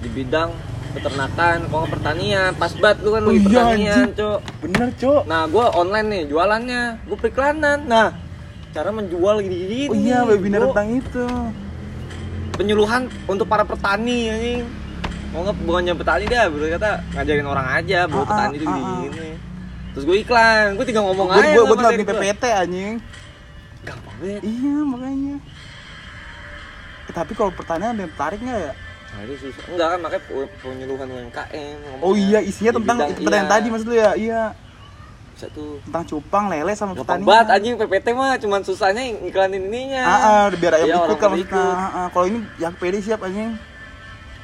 di 0.00 0.08
bidang 0.12 0.52
peternakan 0.92 1.72
kalau 1.72 1.80
nggak 1.88 1.92
pertanian. 1.96 2.50
Pas 2.60 2.72
banget 2.76 2.98
lu 3.00 3.10
kan 3.16 3.22
Oh 3.24 3.28
lagi 3.32 3.40
iya, 3.40 3.48
pertanian 3.48 4.08
cok. 4.12 4.40
Bener 4.60 4.88
cok. 5.00 5.22
Nah 5.24 5.40
gue 5.48 5.64
online 5.72 6.08
nih 6.12 6.22
jualannya. 6.28 6.82
Gue 7.08 7.16
periklanan. 7.16 7.78
Nah 7.88 8.08
cara 8.72 8.88
menjual 8.88 9.40
gini 9.44 9.56
gini 9.68 9.80
oh 9.88 9.96
iya 9.96 10.18
webinar 10.28 10.68
tentang 10.68 10.88
itu. 11.00 11.26
Penyuluhan 12.52 13.08
untuk 13.24 13.48
para 13.48 13.64
petani 13.64 14.28
anjing 14.28 14.81
mau 15.32 15.40
nggak 15.42 15.56
bukannya 15.58 15.92
petani 15.96 16.24
dah 16.26 16.44
berarti 16.46 16.70
kata 16.72 16.90
ngajarin 17.12 17.46
orang 17.46 17.66
aja 17.72 17.98
bahwa 18.04 18.22
Ah, 18.22 18.28
petani 18.28 18.46
ah, 18.46 18.54
itu 18.54 18.64
ah, 18.64 18.72
gini 18.72 18.92
gini 19.08 19.30
terus 19.92 20.04
gue 20.04 20.16
iklan 20.18 20.64
gue 20.74 20.84
tinggal 20.84 21.04
ngomong 21.06 21.28
aja 21.30 21.48
gue 21.54 21.64
bikin 21.64 22.04
gua. 22.04 22.14
PPT 22.14 22.44
anjing 22.48 22.92
gampang 23.82 24.16
banget 24.18 24.42
iya 24.42 24.74
makanya 24.82 25.36
Eh, 27.02 27.12
tapi 27.12 27.34
kalau 27.34 27.50
pertanyaan 27.50 27.92
ada 27.92 28.02
yang 28.02 28.12
tertarik 28.12 28.40
nggak 28.40 28.60
ya 28.62 28.74
Nah, 29.12 29.28
itu 29.28 29.44
susah. 29.44 29.60
Enggak 29.68 29.88
kan 29.90 29.98
makanya 30.00 30.22
penyuluhan 30.56 31.04
UMKM. 31.06 31.76
oh 32.00 32.14
iya 32.14 32.40
isinya 32.40 32.72
tentang 32.72 32.96
pertanyaan 33.12 33.44
iya. 33.44 33.52
tadi 33.52 33.66
maksud 33.68 33.86
lu 33.86 33.96
ya 33.98 34.10
iya 34.16 34.42
Bisa 35.30 35.46
tuh. 35.50 35.76
tentang 35.82 36.04
cupang 36.06 36.44
lele 36.48 36.72
sama 36.72 36.92
Gampang 36.92 37.20
pertanian 37.20 37.26
banget 37.26 37.46
anjing 37.50 37.74
PPT 37.76 38.06
mah 38.12 38.36
cuman 38.38 38.60
susahnya 38.62 39.02
iklanin 39.22 39.62
ininya. 39.62 40.00
ah, 40.00 40.44
biar 40.50 40.72
ayam 40.74 40.86
Iya, 40.86 40.96
ikut 40.98 41.08
kan 41.10 41.16
pada 41.18 41.28
maksudnya 41.28 41.44
ikut. 41.44 41.74
Ah, 41.74 41.92
ah. 41.92 42.06
kalau 42.08 42.26
ini 42.26 42.38
yang 42.56 42.72
pede 42.72 42.98
siap 42.98 43.20
anjing 43.20 43.52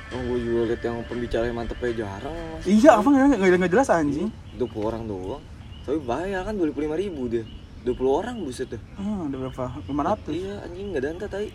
Oh, 0.09 0.21
gue 0.25 0.39
juga 0.41 0.61
liat 0.73 0.83
yang 0.83 0.97
pembicaranya 1.05 1.53
mantep 1.53 1.77
aja 1.79 1.95
jarang. 1.95 2.33
Mas. 2.33 2.65
iya 2.65 2.91
apa 2.97 3.07
nggak 3.07 3.25
nggak 3.37 3.59
nggak 3.61 3.73
jelas 3.73 3.89
anjing 3.89 4.29
20 4.57 4.89
orang 4.89 5.03
doang. 5.05 5.43
Tapi 5.85 5.99
bayar 6.01 6.45
kan 6.45 6.55
25 6.57 6.73
ribu 6.97 7.23
dia. 7.29 7.45
20 7.85 7.95
orang 8.11 8.37
buset 8.41 8.69
dah. 8.69 8.81
ah 8.97 9.25
ada 9.25 9.37
berapa 9.39 9.65
lima 9.87 10.03
ratus 10.05 10.33
Iya 10.35 10.55
anjing 10.65 10.87
enggak 10.93 11.03
danta 11.05 11.27
tai. 11.29 11.49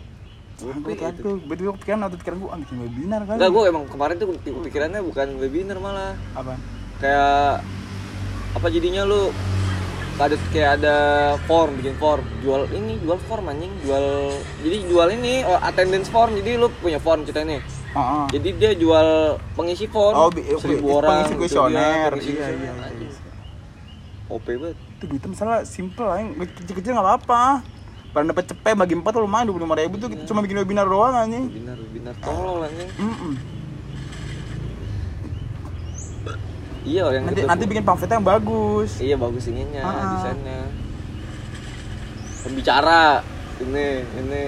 gue 0.54 0.94
kan 0.94 1.10
itu. 1.10 1.30
gue 1.42 1.74
pikiran 1.82 1.98
atau 2.06 2.14
pikiran 2.14 2.36
gue 2.38 2.48
ah 2.48 2.58
bikin 2.62 2.76
webinar 2.78 3.20
kan 3.26 3.34
Enggak, 3.36 3.50
gue 3.50 3.62
emang 3.66 3.84
kemarin 3.90 4.14
tuh 4.16 4.26
pikirannya 4.38 5.02
bukan 5.02 5.26
webinar 5.36 5.76
malah. 5.82 6.14
apa 6.38 6.54
Kayak 7.02 7.66
apa 8.54 8.66
jadinya 8.70 9.02
lu 9.02 9.34
ada 10.14 10.38
kayak 10.54 10.78
ada 10.78 10.96
form 11.50 11.74
bikin 11.74 11.98
form 11.98 12.22
jual 12.38 12.70
ini 12.70 13.02
jual 13.02 13.18
form 13.26 13.50
anjing 13.50 13.74
jual 13.82 14.30
jadi 14.62 14.76
jual 14.86 15.08
ini 15.10 15.42
oh, 15.42 15.58
attendance 15.58 16.06
form 16.06 16.38
jadi 16.38 16.54
lu 16.54 16.70
punya 16.78 17.02
form 17.02 17.26
kita 17.26 17.42
nih 17.94 17.96
ah 17.96 18.02
ah. 18.02 18.24
jadi 18.28 18.48
dia 18.52 18.70
jual 18.74 19.08
pengisi 19.54 19.86
form 19.86 20.14
Oh, 20.16 20.28
bi- 20.28 20.42
seribu 20.52 20.86
orang 20.92 21.10
pengisi 21.22 21.30
gitu, 21.30 21.40
kuesioner. 21.40 22.10
pengisi 22.12 22.32
Iya, 22.32 22.46
iya, 22.50 22.72
iya. 22.90 23.10
OP 24.26 24.46
banget 24.48 24.74
itu 24.74 25.04
duitnya 25.06 25.28
misalnya 25.30 25.58
simple 25.62 26.02
lah 26.02 26.18
kecil-kecil 26.56 26.90
nggak 26.92 27.06
apa-apa 27.06 27.44
Pada 28.10 28.24
dapat 28.24 28.46
cepet 28.46 28.74
bagi 28.74 28.94
empat 28.94 29.12
lumayan 29.16 29.46
dua 29.46 29.54
puluh 29.54 29.64
lima 29.64 29.76
ribu 29.76 29.94
tuh 29.96 30.06
kita 30.06 30.22
cuma 30.24 30.38
bikin 30.40 30.54
webinar 30.56 30.84
doang 30.84 31.12
anjing. 31.12 31.46
webinar 31.46 31.76
webinar 31.76 32.14
tolol 32.18 32.62
anjing 32.62 32.90
Mm-mm. 32.96 33.32
iya 36.84 37.04
yang 37.10 37.24
Nanti 37.24 37.40
gitu. 37.40 37.48
nanti 37.48 37.64
bikin 37.64 37.82
pamfletnya 37.82 38.16
yang 38.16 38.26
bagus. 38.28 38.90
iya 38.98 39.16
bagus 39.16 39.44
ininya 39.46 39.82
Ah. 39.82 39.94
desainnya 40.14 40.60
pembicara 42.40 43.24
ini 43.58 43.86
ini 44.14 44.42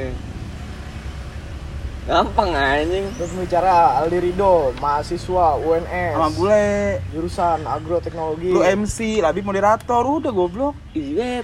gampang 2.07 2.51
anjing 2.51 3.07
Terus 3.15 3.33
bicara 3.35 3.75
Aldi 3.99 4.19
Rido, 4.21 4.71
mahasiswa 4.77 5.59
UNS, 5.59 6.15
Sama 6.15 6.31
bule, 6.31 6.71
jurusan 7.11 7.59
agroteknologi. 7.63 8.49
lu 8.49 8.63
MC, 8.63 9.19
Labib 9.19 9.43
moderator, 9.43 10.03
udah 10.03 10.31
goblok. 10.31 10.75
iya 10.93 11.43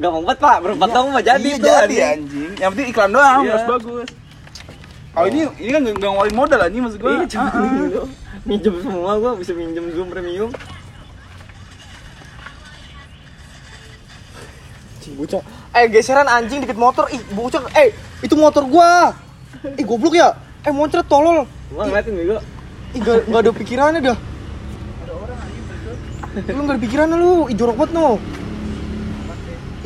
gampang 0.00 0.24
banget 0.24 0.38
pak 0.40 0.56
berempat 0.64 0.88
Iya, 0.88 0.96
dong 0.96 1.06
mah 1.10 1.20
jadi 1.20 1.44
iya, 1.44 1.56
tuh 1.56 1.68
jadi 1.68 1.76
anjing. 1.76 2.08
anjing. 2.16 2.50
Yang 2.56 2.70
penting 2.72 2.88
iklan 2.88 3.10
doang, 3.10 3.40
Iya. 3.42 3.50
harus 3.52 3.66
bagus. 3.68 4.08
Kalau 5.10 5.26
ini 5.26 5.40
ini 5.58 5.70
kan 5.70 5.80
nggak 5.82 5.98
ngeluarin 6.00 6.34
modal 6.34 6.60
anjing 6.62 6.80
maksud 6.80 6.98
gua. 6.98 7.10
Iya, 7.10 7.24
cuma 7.28 7.44
Ah, 7.44 7.52
ah. 7.52 8.08
minjem 8.40 8.74
semua 8.80 9.12
gua 9.18 9.32
bisa 9.36 9.52
minjem 9.52 9.84
Zoom 9.92 10.08
premium. 10.08 10.50
Cing, 15.00 15.14
bocah. 15.16 15.42
Eh 15.70 15.86
geseran 15.86 16.26
anjing 16.26 16.58
dikit 16.66 16.74
motor. 16.74 17.06
Ih, 17.14 17.22
bocah. 17.30 17.62
Eh, 17.78 17.94
itu 18.22 18.34
motor 18.34 18.66
gua. 18.66 19.14
Ih, 19.78 19.84
goblok 19.86 20.18
ya. 20.18 20.34
Eh, 20.66 20.72
moncret 20.74 21.06
tolol. 21.06 21.46
Gua 21.70 21.86
ngeliatin 21.86 22.14
bego. 22.18 22.38
Ih, 22.90 23.00
gak, 23.00 23.30
gak 23.30 23.40
ada 23.46 23.50
pikirannya 23.54 24.00
dah. 24.02 24.18
Lu 26.50 26.60
gak 26.66 26.74
ada 26.74 26.82
pikirannya 26.82 27.16
lu. 27.16 27.46
Ih, 27.46 27.54
jorok 27.54 27.76
banget 27.86 27.92
no. 27.94 28.18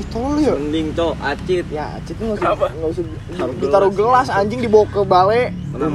Ih, 0.00 0.06
tolol 0.08 0.40
ya. 0.40 0.56
Mending 0.56 0.96
cok 0.96 1.12
acit. 1.20 1.64
Ya, 1.68 1.86
Cit 2.08 2.16
nggak 2.16 2.40
usah, 2.40 2.56
nggak 2.56 2.90
usah 2.90 3.04
ditaruh 3.60 3.92
gelas 3.92 4.26
anjing 4.32 4.64
dibawa 4.64 4.88
ke 4.88 5.00
balai. 5.04 5.52
Kena 5.70 5.86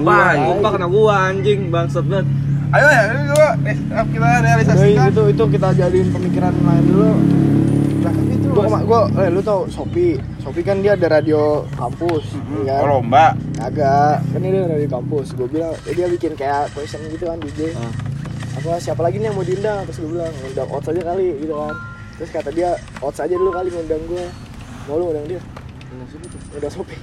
gua, 0.61 0.69
kena 0.69 0.87
gua 0.87 1.15
anjing 1.33 1.73
bangsat 1.73 2.05
banget. 2.05 2.29
Ayo 2.69 2.85
ya, 2.85 3.01
eh, 3.65 4.05
kita 4.13 4.27
Jadi 4.29 4.45
realisasikan. 4.45 5.09
itu 5.09 5.23
itu 5.33 5.43
kita 5.57 5.67
jadiin 5.73 6.07
pemikiran 6.13 6.53
lain 6.53 6.83
dulu. 6.85 7.11
Gua, 8.49 8.63
kema- 8.65 8.83
gua 8.83 8.99
eh, 9.19 9.29
lu 9.29 9.39
tau 9.39 9.69
Shopee. 9.69 10.17
Shopee 10.41 10.65
kan 10.65 10.81
dia 10.81 10.97
ada 10.97 11.07
radio 11.11 11.63
kampus, 11.71 12.25
ya 12.65 12.75
kan? 12.75 12.81
Oh, 12.81 12.87
lomba. 12.97 13.25
Agak, 13.57 14.25
kan 14.25 14.41
ini 14.41 14.57
radio 14.59 14.89
kampus. 14.89 15.37
Gue 15.37 15.45
bilang, 15.45 15.73
eh, 15.85 15.93
dia 15.93 16.09
bikin 16.09 16.33
kayak 16.33 16.73
question 16.73 16.99
gitu 17.07 17.25
kan 17.25 17.37
DJ. 17.37 17.71
Ah. 17.77 17.93
Apa 18.57 18.81
siapa 18.81 18.99
lagi 18.99 19.21
nih 19.21 19.29
yang 19.29 19.37
mau 19.37 19.45
diundang? 19.45 19.85
Terus 19.85 19.97
gue 20.01 20.09
bilang, 20.11 20.33
undang 20.41 20.67
Ots 20.67 20.89
aja 20.89 21.01
kali 21.05 21.27
gitu 21.37 21.53
kan. 21.53 21.75
Terus 22.17 22.29
kata 22.33 22.49
dia, 22.49 22.69
Ots 22.99 23.19
aja 23.19 23.31
dulu 23.31 23.49
kali 23.49 23.69
ngundang 23.69 24.01
gue. 24.03 24.25
Mau 24.85 24.97
lu 24.97 25.03
ngundang 25.07 25.27
dia? 25.29 25.41
Ini 25.87 26.03
siapa 26.09 26.25
tuh? 26.25 26.39
Ngundang 26.49 26.73
Shopee. 26.73 26.99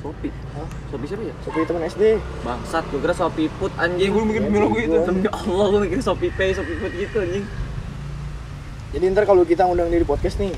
Sopi. 0.00 0.32
Hah? 0.56 0.68
Sopi 0.88 1.04
siapa 1.04 1.22
ya? 1.22 1.34
Shopee 1.44 1.64
teman 1.64 1.82
SD. 1.84 2.04
Bangsat, 2.40 2.84
gua 2.88 3.00
kira 3.00 3.12
Sopi 3.12 3.44
Put 3.56 3.72
anjing. 3.76 4.08
Gue 4.08 4.24
mikir 4.24 4.42
demi 4.42 4.56
logo 4.56 4.76
itu. 4.76 4.96
Demi 4.96 5.28
Allah 5.28 5.66
gua 5.68 5.80
mikir 5.80 6.00
Sopi 6.00 6.28
Pay, 6.32 6.56
Sopi 6.56 6.72
Put 6.76 6.92
gitu 6.94 7.20
anjing. 7.20 7.44
Jadi 8.90 9.04
ntar 9.12 9.22
kalau 9.22 9.44
kita 9.44 9.64
ngundang 9.64 9.86
dia 9.86 10.00
di 10.00 10.08
podcast 10.08 10.40
nih, 10.40 10.50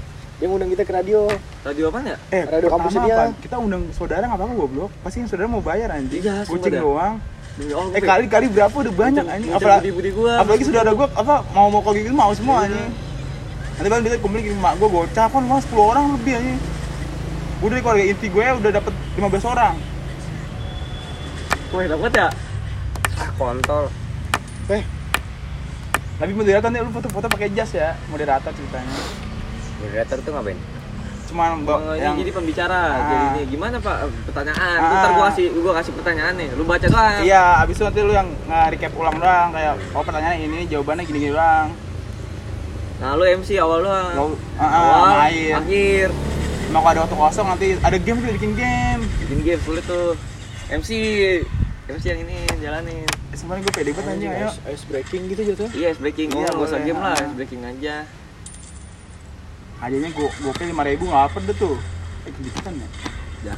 dia 0.43 0.51
ngundang 0.51 0.75
kita 0.75 0.83
ke 0.83 0.91
radio. 0.91 1.31
Radio 1.63 1.85
apaan 1.87 2.03
ya? 2.03 2.19
Eh, 2.35 2.43
Radio 2.43 2.67
pertama 2.67 2.83
kampusnya 2.83 3.03
dia. 3.07 3.15
apa? 3.15 3.25
Kita 3.39 3.57
undang 3.63 3.83
saudara 3.95 4.27
nggak 4.27 4.39
apa-apa 4.43 4.55
goblok. 4.59 4.91
Pasti 4.99 5.23
yang 5.23 5.31
saudara 5.31 5.47
mau 5.47 5.63
bayar 5.63 5.95
anjing. 5.95 6.19
Iya, 6.19 6.43
Kucing 6.43 6.75
doang. 6.75 7.23
Allah. 7.53 7.95
Eh 7.95 8.03
kali 8.03 8.25
kali 8.27 8.47
berapa 8.51 8.75
udah 8.75 8.95
banyak 8.99 9.23
anjing. 9.23 9.53
Apalagi 9.55 9.95
budi 9.95 10.11
gua. 10.11 10.43
apalagi 10.43 10.67
saudara 10.67 10.91
gua 10.91 11.07
apa 11.15 11.47
mau 11.55 11.71
mau 11.71 11.79
kalau 11.79 11.95
gitu 11.95 12.11
mau 12.11 12.35
semua 12.35 12.67
anjing. 12.67 12.91
Nanti 13.79 13.87
bang 13.87 14.01
dia 14.03 14.19
kumpulin 14.19 14.43
ke 14.43 14.53
mak 14.59 14.75
gua 14.83 14.89
gocap 14.91 15.31
kan 15.31 15.43
mas 15.47 15.63
10 15.63 15.79
orang 15.79 16.05
lebih 16.19 16.35
anjing. 16.35 16.59
Udah 17.63 17.71
dari 17.71 17.83
keluarga 17.87 18.05
inti 18.11 18.27
gue 18.27 18.43
udah 18.59 18.71
dapet 18.75 18.95
15 19.15 19.47
orang. 19.47 19.75
Wah, 21.71 21.87
dapat 21.87 22.13
ya? 22.13 22.29
ah 23.15 23.31
kontol 23.39 23.87
Eh, 24.67 24.83
Tapi 26.19 26.33
moderator 26.35 26.67
nih 26.67 26.83
lu 26.83 26.91
foto-foto 26.91 27.31
pakai 27.31 27.55
jas 27.55 27.71
ya, 27.71 27.95
moderator 28.11 28.51
ceritanya. 28.51 28.91
Moderator 29.83 30.19
tuh 30.23 30.33
ngapain 30.33 30.59
Cuma 31.23 31.49
Oh, 31.49 31.65
mbak 31.65 31.79
ini 31.97 32.05
yang 32.05 32.15
jadi 32.21 32.31
pembicara. 32.37 32.81
Ah. 32.93 33.09
Jadi 33.09 33.25
ini 33.25 33.41
gimana 33.57 33.81
Pak 33.81 34.05
pertanyaan? 34.29 34.79
Ah. 34.85 35.01
Ntar 35.01 35.11
gua 35.17 35.25
kasih 35.33 35.47
gua 35.65 35.73
kasih 35.81 35.93
pertanyaan 35.97 36.35
nih. 36.37 36.49
Lu 36.53 36.69
baca 36.69 36.85
doang. 36.85 37.25
Iya, 37.25 37.65
abis 37.65 37.81
itu 37.81 37.85
nanti 37.89 38.01
lu 38.05 38.13
yang 38.13 38.29
nge-recap 38.45 38.93
ulang 38.93 39.17
doang 39.17 39.49
kayak 39.49 39.81
oh 39.97 40.05
pertanyaannya 40.05 40.45
ini, 40.45 40.59
jawabannya 40.69 41.09
gini-gini 41.09 41.33
doang. 41.33 41.73
Nah, 43.01 43.17
lu 43.17 43.25
MC 43.25 43.57
awal 43.57 43.81
doang. 43.81 44.37
Ah, 44.61 44.61
ah, 44.61 44.71
awal, 44.77 45.09
main. 45.25 45.57
akhir. 45.57 46.09
mau 46.69 46.89
ada 46.89 47.05
waktu 47.05 47.17
kosong 47.17 47.47
nanti 47.53 47.69
ada 47.85 48.01
game 48.01 48.17
kita 48.25 48.33
bikin 48.33 48.53
game 48.57 49.01
bikin 49.21 49.39
game 49.45 49.61
sulit 49.61 49.85
tuh 49.85 50.17
MC 50.73 50.89
MC 51.85 52.05
yang 52.09 52.21
ini 52.25 52.49
jalanin 52.65 53.05
Eh, 53.05 53.37
sebenarnya 53.37 53.69
gue 53.69 53.75
pede 53.77 53.91
banget 53.93 54.25
ayo 54.25 54.49
ice, 54.49 54.57
ice 54.65 54.85
breaking 54.89 55.23
gitu 55.29 55.53
jatuh 55.53 55.69
iya 55.77 55.93
ice 55.93 56.01
breaking 56.01 56.33
Iya, 56.33 56.45
iya 56.45 56.49
nggak 56.49 56.69
usah 56.73 56.81
game 56.81 56.97
lah 56.97 57.13
Ah. 57.13 57.29
ice 57.29 57.35
breaking 57.37 57.61
aja 57.61 58.09
hadiahnya 59.83 60.11
gue 60.15 60.29
gue 60.31 60.53
lima 60.71 60.83
ribu 60.87 61.11
nggak 61.11 61.25
apa 61.27 61.37
deh 61.43 61.57
tuh. 61.59 61.75
Eh 62.23 62.33
gitu 62.39 62.59
kan 62.63 62.73
ya? 62.79 62.89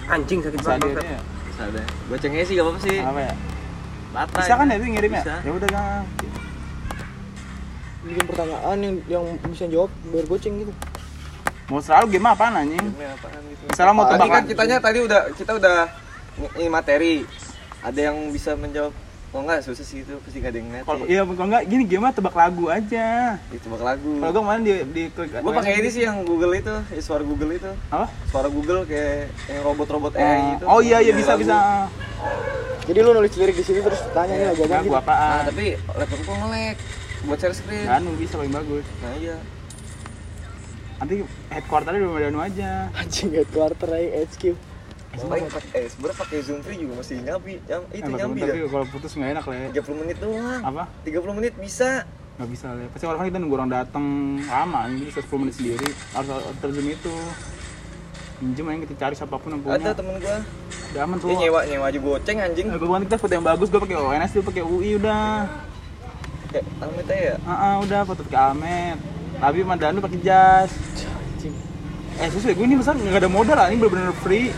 Anjing 0.08 0.40
sakit 0.40 0.60
banget. 0.64 0.96
ya? 1.04 1.20
bisa 1.54 1.70
gocengnya 2.10 2.42
sih 2.42 2.54
gak 2.58 2.64
apa-apa 2.66 2.80
sih. 2.82 2.98
Apa 2.98 3.20
ya? 3.20 3.34
Lata 4.14 4.38
bisa 4.42 4.52
kan 4.58 4.66
ya 4.66 4.74
itu 4.78 4.86
ngirimnya 4.90 5.22
Bisa. 5.22 5.36
ya 5.42 5.50
udah 5.50 5.68
kan 5.70 6.02
bikin 8.04 8.24
pertanyaan 8.28 8.78
yang 8.84 8.94
yang 9.08 9.24
bisa 9.48 9.64
jawab 9.68 9.90
bayar 10.12 10.26
goceng 10.28 10.54
gitu. 10.60 10.72
Mau 11.72 11.80
selalu 11.80 12.06
game 12.12 12.28
Game-nya 12.28 13.16
apaan 13.16 13.42
gitu. 13.48 13.64
Misalnya 13.72 13.94
mau 13.96 14.04
tadi 14.04 14.20
tebak 14.20 14.28
kan 14.36 14.44
kitanya 14.44 14.76
tadi 14.76 14.98
udah 15.00 15.20
kita 15.32 15.52
udah 15.56 15.76
ini 16.60 16.68
materi. 16.68 17.14
Ada 17.84 18.00
yang 18.12 18.16
bisa 18.32 18.56
menjawab 18.56 18.92
kalau 19.34 19.50
enggak 19.50 19.66
susah 19.66 19.82
sih 19.82 20.06
itu 20.06 20.14
pasti 20.22 20.38
gak 20.38 20.54
ada 20.54 20.58
yang 20.62 20.70
kalau 20.86 21.04
iya 21.10 21.26
kalau 21.26 21.48
enggak 21.50 21.66
gini 21.66 21.82
game 21.90 22.06
mah 22.06 22.14
tebak 22.14 22.38
lagu 22.38 22.70
aja. 22.70 23.34
Itu 23.50 23.66
bak 23.66 23.82
lagu. 23.82 24.22
Kalau 24.22 24.30
gue 24.30 24.42
kemarin 24.46 24.62
di 24.62 24.74
di 24.94 25.02
klik 25.10 25.30
gue 25.34 25.52
pakai 25.58 25.74
ini 25.82 25.90
sih 25.90 26.06
yang 26.06 26.22
Google 26.22 26.54
itu 26.54 26.70
ya, 26.70 27.02
suara 27.02 27.26
Google 27.26 27.50
itu. 27.58 27.66
Apa? 27.90 28.06
Suara 28.30 28.46
Google 28.46 28.86
kayak 28.86 29.34
yang 29.50 29.66
robot-robot 29.66 30.14
AI 30.14 30.54
itu. 30.54 30.64
Oh 30.70 30.78
iya 30.78 31.02
iya 31.02 31.10
bisa 31.18 31.34
Lagu. 31.34 31.42
bisa. 31.42 31.58
Jadi 32.86 32.98
lu 33.02 33.10
nulis 33.10 33.34
lirik 33.34 33.58
di 33.58 33.64
sini 33.66 33.82
terus 33.82 34.06
tanya 34.14 34.34
nih 34.38 34.46
nah, 34.46 34.54
jawaban 34.54 34.70
gue 34.70 34.86
gitu. 34.86 34.94
nah 34.94 35.02
apaan 35.02 35.42
tapi 35.50 35.66
laptop 35.82 36.20
gua 36.22 36.36
nge-lag 36.38 36.76
buat 37.26 37.38
share 37.42 37.56
screen. 37.58 37.86
Kan 37.90 38.02
bisa 38.14 38.34
paling 38.38 38.54
bagus. 38.54 38.86
Nah 39.02 39.12
iya. 39.18 39.36
Nanti 41.02 41.14
headquarternya 41.50 41.98
di 41.98 42.06
Medan 42.06 42.38
aja. 42.38 42.70
Anjing 42.94 43.34
headquarter 43.34 43.90
aja 43.98 44.08
HQ 44.30 44.54
Sebenernya 45.14 45.50
pakai 45.50 45.70
eh 45.74 45.86
sebenarnya 45.90 46.18
pakai 46.18 46.36
zoom 46.42 46.58
free 46.64 46.78
juga 46.82 46.92
masih 47.00 47.16
nyambi 47.22 47.54
nyam, 47.64 47.82
itu 47.90 48.10
Eh, 48.10 48.16
nyambi 48.18 48.40
tapi 48.42 48.60
kalau 48.68 48.86
putus 48.90 49.12
nggak 49.14 49.30
enak 49.38 49.44
lah 49.46 49.56
ya. 49.56 49.68
30 49.80 50.00
menit 50.02 50.16
doang. 50.18 50.60
Apa? 50.62 50.82
30 51.06 51.38
menit 51.38 51.52
bisa. 51.58 51.90
Nggak 52.34 52.48
bisa 52.50 52.66
lah 52.74 52.80
ya. 52.82 52.88
pasti 52.90 53.04
kan 53.06 53.26
kita 53.26 53.38
nunggu 53.38 53.56
orang 53.56 53.70
datang 53.70 54.06
lama 54.42 54.80
ini 54.90 55.02
bisa 55.06 55.20
10 55.22 55.42
menit 55.42 55.54
sendiri. 55.54 55.88
Harus 56.12 56.28
terjun 56.58 56.86
itu. 56.90 57.14
Pinjem 58.34 58.66
aja 58.66 58.78
kita 58.82 58.94
cari 58.98 59.14
siapa 59.14 59.34
pun 59.38 59.48
yang 59.54 59.62
punya. 59.62 59.78
Ada 59.78 59.90
temen 59.94 60.14
gua. 60.18 60.38
Udah 60.94 61.00
aman 61.06 61.16
tuh 61.18 61.26
dia 61.30 61.36
nyewa 61.46 61.60
nyewa 61.66 61.84
aja 61.90 61.98
goceng 62.02 62.38
anjing. 62.42 62.66
Eh, 62.70 62.78
gue 62.78 62.98
kita 63.06 63.16
foto 63.18 63.32
yang 63.34 63.46
bagus 63.46 63.66
gue 63.70 63.80
pakai 63.82 63.96
ONS 63.98 64.30
dia 64.34 64.42
pakai 64.42 64.62
UI 64.62 64.90
udah. 64.98 65.46
Kayak 66.54 66.64
amit 66.82 67.06
aja 67.10 67.22
ya? 67.34 67.36
Ah 67.46 67.54
ah, 67.54 67.74
udah 67.82 68.00
foto 68.06 68.22
pakai 68.26 68.42
Amet 68.54 68.98
tapi 69.38 69.60
sama 69.60 69.76
Danu 69.76 69.98
pakai 70.00 70.20
jas. 70.22 70.70
Eh 72.14 72.28
susah 72.30 72.54
gue 72.54 72.66
ini 72.66 72.78
besar 72.78 72.94
nggak 72.94 73.26
ada 73.26 73.30
modal 73.30 73.56
lah. 73.58 73.66
Ini 73.70 73.76
bener-bener 73.82 74.14
free 74.22 74.54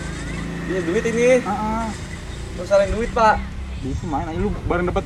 iya 0.67 0.81
duit 0.83 1.05
ini. 1.07 1.29
Ah 1.47 1.51
ah. 1.51 1.87
lu 2.57 2.63
salin 2.67 2.91
duit 2.95 3.11
pak. 3.13 3.37
Bisa 3.83 4.05
main 4.09 4.27
aja. 4.27 4.39
Lu 4.39 4.51
bareng 4.67 4.87
dapat 4.91 5.05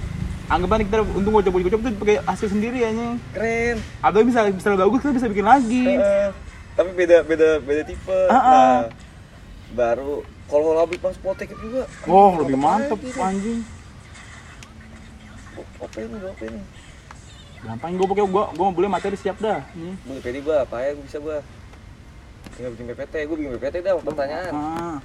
anggapan 0.50 0.82
kita 0.86 1.04
untung 1.04 1.32
gocap 1.34 1.52
gocap 1.52 1.80
tuh 1.80 1.92
pakai 2.00 2.16
hasil 2.24 2.48
sendiri 2.50 2.80
aja. 2.82 3.16
Keren. 3.36 3.76
Atau 4.00 4.20
bisa 4.24 4.48
bisa 4.48 4.68
bagus 4.74 5.00
kita 5.02 5.12
bisa 5.16 5.28
bikin 5.28 5.46
lagi. 5.46 5.84
Heeh. 5.96 6.28
tapi 6.70 6.96
beda 6.96 7.16
beda 7.26 7.48
beda 7.60 7.82
tipe. 7.84 8.20
Ah, 8.30 8.34
ah. 8.34 8.46
nah 8.48 8.80
baru 9.76 10.24
kalau 10.48 10.74
lagi 10.74 10.96
pas 10.96 11.16
potek 11.18 11.52
juga. 11.54 11.84
Oh 12.08 12.40
lebih 12.40 12.56
mantep 12.56 12.98
anjing. 13.20 13.60
Apa 15.80 15.96
ini 16.00 16.16
apa 16.20 16.44
ini 16.44 16.62
gampang 17.60 17.92
gue 17.92 18.06
pakai 18.08 18.24
gue 18.24 18.44
gue 18.56 18.64
mau 18.64 18.72
beli 18.72 18.88
materi 18.88 19.16
siap 19.20 19.36
dah. 19.36 19.60
Ini. 19.76 19.92
Gue 20.08 20.16
pede 20.24 20.40
gua 20.40 20.64
apa 20.64 20.80
ya 20.80 20.96
gue 20.96 21.04
bisa 21.04 21.20
gua? 21.20 21.44
Tinggal 22.56 22.72
bikin 22.72 22.86
PPT 22.92 23.14
gue 23.28 23.36
bikin 23.36 23.50
PPT 23.60 23.76
dah 23.84 23.92
pertanyaan. 24.00 24.52
Ah. 24.56 24.96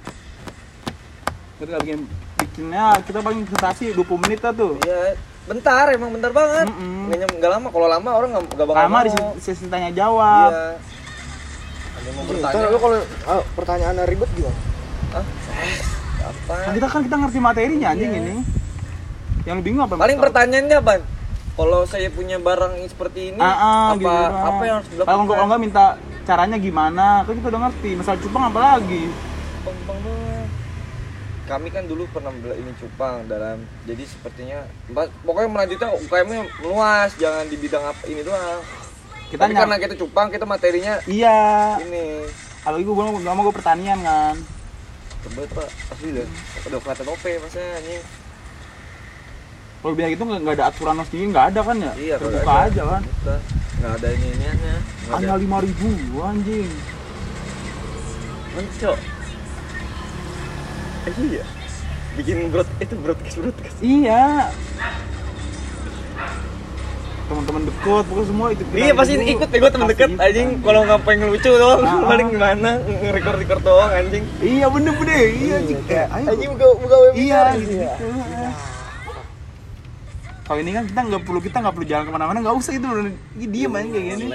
Kita 1.56 1.68
nggak 1.70 1.82
bikin 1.82 2.00
bikinnya 2.36 2.84
kita 3.02 3.18
paling 3.18 3.40
presentasi 3.42 3.84
20 3.92 4.22
menit 4.22 4.40
lah 4.40 4.52
tuh 4.52 4.72
iya 4.80 5.16
bentar 5.46 5.86
emang 5.88 6.10
bentar 6.10 6.30
banget 6.30 6.66
Mm-mm. 6.66 7.06
nggak 7.06 7.18
nyam- 7.18 7.36
nggak 7.38 7.50
lama 7.50 7.66
kalau 7.70 7.86
lama 7.86 8.10
orang 8.12 8.30
nggak 8.30 8.44
nggak 8.50 8.66
bakal 8.66 8.82
lama 8.82 8.98
di 8.98 9.10
mau. 9.10 9.16
sesi- 9.34 9.54
sesi 9.54 9.64
tanya 9.66 9.90
jawab 9.90 10.50
iya 10.50 10.64
ada 11.96 12.08
mau 12.08 12.20
Anjing, 12.20 12.28
bertanya 12.34 12.66
lu 12.66 12.78
kalau 12.78 12.96
ah, 13.24 13.42
pertanyaannya 13.52 14.04
ribet 14.04 14.30
gimana 14.32 14.58
Hah? 15.08 15.24
apa 16.26 16.54
Kan 16.58 16.72
kita 16.74 16.86
kan 16.88 17.00
kita 17.02 17.16
ngerti 17.16 17.38
materinya 17.40 17.88
anjing 17.88 18.10
Iya. 18.10 18.20
ini 18.20 18.36
yang 19.44 19.58
bingung 19.60 19.82
apa 19.82 19.94
paling 19.96 20.18
pertanyaannya 20.18 20.76
apa 20.76 20.92
kalau 21.56 21.80
saya 21.84 22.10
punya 22.10 22.36
barang 22.36 22.74
seperti 22.84 23.32
ini 23.32 23.40
ah, 23.40 23.48
ah, 23.48 23.84
apa 23.88 23.96
gitu 23.96 24.10
doang. 24.10 24.44
apa 24.44 24.62
yang 24.62 24.74
harus 24.76 24.88
dilakukan 24.90 25.08
kalau 25.08 25.22
nggak 25.24 25.46
nggak 25.46 25.60
minta 25.62 25.84
caranya 26.22 26.56
gimana 26.58 27.06
kan 27.22 27.32
kita 27.32 27.48
udah 27.48 27.60
ngerti 27.64 27.90
masalah 27.94 28.18
cupang 28.18 28.44
apa 28.44 28.58
lagi 28.60 29.02
Gampang 29.62 29.98
banget. 29.98 30.48
Kami 31.46 31.70
kan 31.70 31.86
dulu 31.86 32.10
pernah 32.10 32.34
bela 32.34 32.58
ini 32.58 32.74
cupang 32.74 33.22
dalam 33.30 33.62
jadi 33.86 34.02
sepertinya 34.02 34.66
pokoknya 35.22 35.46
melanjutnya 35.46 35.88
UKM-nya 35.94 36.42
meluas 36.58 37.14
jangan 37.22 37.46
di 37.46 37.54
bidang 37.54 37.86
apa 37.86 38.02
ini 38.10 38.26
doang. 38.26 38.62
kita 39.30 39.42
Tapi 39.46 39.54
karena 39.54 39.76
kita 39.78 39.94
cupang 39.94 40.26
kita 40.34 40.42
materinya 40.42 40.98
iya. 41.06 41.78
ini. 41.86 42.26
Apalagi 42.66 42.82
gue 42.82 42.94
bilang 42.98 43.14
nggak 43.14 43.34
mau 43.38 43.46
gue 43.46 43.54
pertanian 43.54 43.98
kan? 44.02 44.34
Tebet 45.22 45.50
pak. 45.54 45.70
Asli 45.94 46.18
deh 46.18 46.26
udah 46.66 46.78
kelihatan 46.82 47.06
OP 47.14 47.24
masnya 47.38 47.66
anjing? 47.78 48.02
Kalau 49.86 49.94
biar 49.94 50.08
gitu 50.10 50.22
nggak 50.26 50.54
ada 50.58 50.66
aturan 50.66 50.98
sendiri 51.06 51.30
nggak 51.30 51.46
ada 51.54 51.60
kan 51.62 51.76
ya? 51.78 51.92
Iya 51.94 52.14
kalau 52.18 52.30
terbuka 52.34 52.54
ada. 52.58 52.66
aja 52.66 52.82
kan? 52.90 53.02
Nggak 53.78 53.92
ada 54.02 54.08
ini 54.18 54.26
iniannya 54.34 54.76
hanya 55.14 55.34
lima 55.38 55.58
ribu 55.62 55.90
anjing. 56.26 56.70
Mencok 58.58 58.98
iya 61.14 61.44
bikin 62.16 62.48
broad 62.48 62.68
itu 62.80 62.94
broadcast 62.96 63.36
broadcast. 63.36 63.76
Iya. 63.84 64.48
Teman-teman 67.26 67.62
dekat 67.66 68.04
pokoknya 68.06 68.26
semua 68.30 68.46
itu 68.54 68.62
Iya 68.70 68.92
pasti 68.94 69.14
dulu. 69.18 69.32
ikut 69.36 69.48
ya 69.50 69.58
gue 69.58 69.70
deket 69.74 70.10
ikut, 70.14 70.22
anjing. 70.22 70.48
Kalau 70.62 70.80
ngapain 70.86 71.16
ngelucu 71.18 71.50
doang 71.58 71.80
Ah, 71.82 71.90
ah. 71.92 72.06
paling 72.06 72.28
gimana? 72.32 72.70
Nge-record 72.86 73.36
record 73.42 73.62
doang 73.66 73.90
anjing. 73.92 74.24
Iya 74.40 74.66
bener 74.70 74.92
bener. 74.96 75.18
Iya 75.28 75.54
anjing. 75.60 75.80
kayak 75.84 76.08
ayo. 76.14 76.26
Anjing 76.32 76.50
buka 76.54 76.66
buka 76.80 76.96
webinar 77.04 77.18
iya 77.20 77.40
gitu 77.58 77.72
gitu, 77.76 77.82
ya 77.84 77.94
kalau 80.46 80.62
ini 80.62 80.70
kan 80.78 80.86
kita 80.86 81.00
nggak 81.10 81.22
perlu 81.26 81.40
kita 81.42 81.56
nggak 81.58 81.74
perlu 81.74 81.86
jalan 81.90 82.04
ke 82.06 82.12
mana-mana 82.14 82.38
nggak 82.38 82.54
usah 82.54 82.72
itu 82.78 82.86
udah 82.86 83.10
diem 83.34 83.72
aja 83.74 83.88
kayak 83.90 84.06
gini 84.14 84.26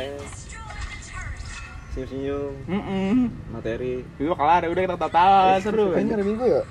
senyum 1.92 2.08
senyum 2.08 2.54
Mm 2.68 3.20
materi 3.52 4.04
itu 4.18 4.30
bakal 4.32 4.48
ada 4.48 4.68
udah 4.72 4.82
kita 4.88 5.10
tawa 5.12 5.60
seru. 5.60 5.92
kayaknya 5.92 6.14
hari 6.16 6.24
minggu 6.24 6.46
ya? 6.48 6.62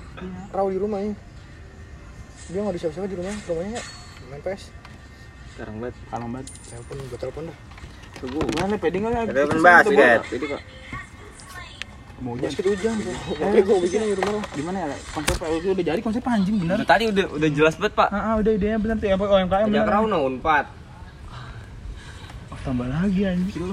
Raw 0.49 0.67
di 0.67 0.79
rumah 0.81 0.99
ya 1.01 1.13
dia 2.51 2.59
nggak 2.59 2.73
ada 2.73 2.79
siapa-siapa 2.81 3.07
di 3.07 3.17
rumah 3.21 3.35
rumahnya 3.47 3.69
nggak? 3.77 3.85
Main 4.27 4.41
PS 4.43 4.63
sekarang 5.51 5.75
banget. 5.83 5.95
Kalau 6.07 6.27
banget. 6.31 6.47
Telepon 6.67 6.95
gue 6.97 7.19
telepon 7.19 7.43
dah. 7.51 7.57
Tunggu 8.17 8.39
gimana 8.49 8.73
pede 8.79 8.97
nggak? 8.97 9.11
Ya 9.13 9.21
Ada 9.27 9.41
open 9.45 9.59
basket. 9.61 10.19
ini 10.31 10.45
kok. 10.47 10.61
Mau 12.21 12.31
hujan 12.37 12.49
basket 12.53 12.65
hujan 12.69 12.95
tapi 13.41 13.57
gue 13.65 13.77
bikin 13.81 13.99
di 14.05 14.15
rumah. 14.17 14.33
lah 14.37 14.45
gimana 14.53 14.77
ya? 14.85 14.97
Konsepnya 15.13 15.47
itu 15.57 15.67
udah 15.73 15.85
jadi 15.85 16.01
konsep 16.01 16.23
anjing 16.25 16.55
bener. 16.61 16.77
Tadi 16.85 17.03
udah 17.13 17.25
udah 17.37 17.49
jelas 17.53 17.73
banget 17.77 17.93
pak. 17.97 18.09
Ah 18.09 18.17
ah, 18.17 18.33
udah 18.41 18.51
idenya 18.53 18.77
bener 18.77 18.95
tuh 18.97 19.07
yang 19.09 19.19
OMKM 19.21 19.53
Ajak 19.53 19.69
bener. 19.69 19.85
Rauno 19.85 20.17
Unpad. 20.29 20.65
Oh, 22.51 22.59
tambah 22.65 22.87
lagi 22.89 23.21
anjing 23.25 23.69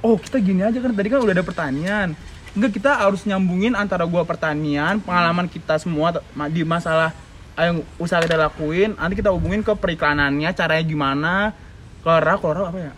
oh 0.00 0.16
kita 0.16 0.36
gini 0.38 0.60
aja 0.60 0.76
kan 0.76 0.90
tadi 0.90 1.08
kan 1.08 1.20
udah 1.20 1.32
ada 1.32 1.42
pertanian. 1.42 2.08
Enggak 2.50 2.72
kita 2.74 2.90
harus 2.98 3.22
nyambungin 3.22 3.72
antara 3.72 4.02
gua 4.02 4.22
pertanian 4.22 4.98
pengalaman 4.98 5.46
kita 5.46 5.78
semua 5.78 6.10
di 6.50 6.62
masalah 6.62 7.14
eh, 7.54 7.64
yang 7.64 7.78
usaha 7.96 8.18
kita 8.18 8.34
lakuin 8.36 8.96
nanti 8.96 9.14
kita 9.14 9.30
hubungin 9.30 9.62
ke 9.62 9.70
periklanannya 9.70 10.50
caranya 10.50 10.82
gimana. 10.82 11.34
Ke 12.00 12.10
raw 12.10 12.36
ke 12.36 12.48
raw 12.48 12.64
apa 12.66 12.78
ya? 12.80 12.92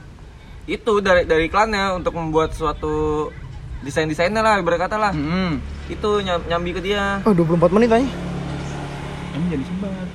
Itu 0.64 0.98
dari 0.98 1.26
dari 1.26 1.46
iklannya 1.46 1.92
untuk 1.92 2.14
membuat 2.14 2.54
suatu 2.54 3.28
desain 3.82 4.06
desainnya 4.06 4.40
lah 4.40 4.56
berkata 4.62 4.94
lah. 4.94 5.10
Hmm. 5.10 5.58
Itu 5.86 6.22
nyam- 6.22 6.46
nyambi 6.46 6.70
ke 6.70 6.80
dia. 6.80 7.18
Oh 7.22 7.34
24 7.34 7.74
menit 7.74 7.90
aja? 7.90 8.06
Ini 9.32 9.46
jadi 9.50 9.64
sebar. 9.64 10.06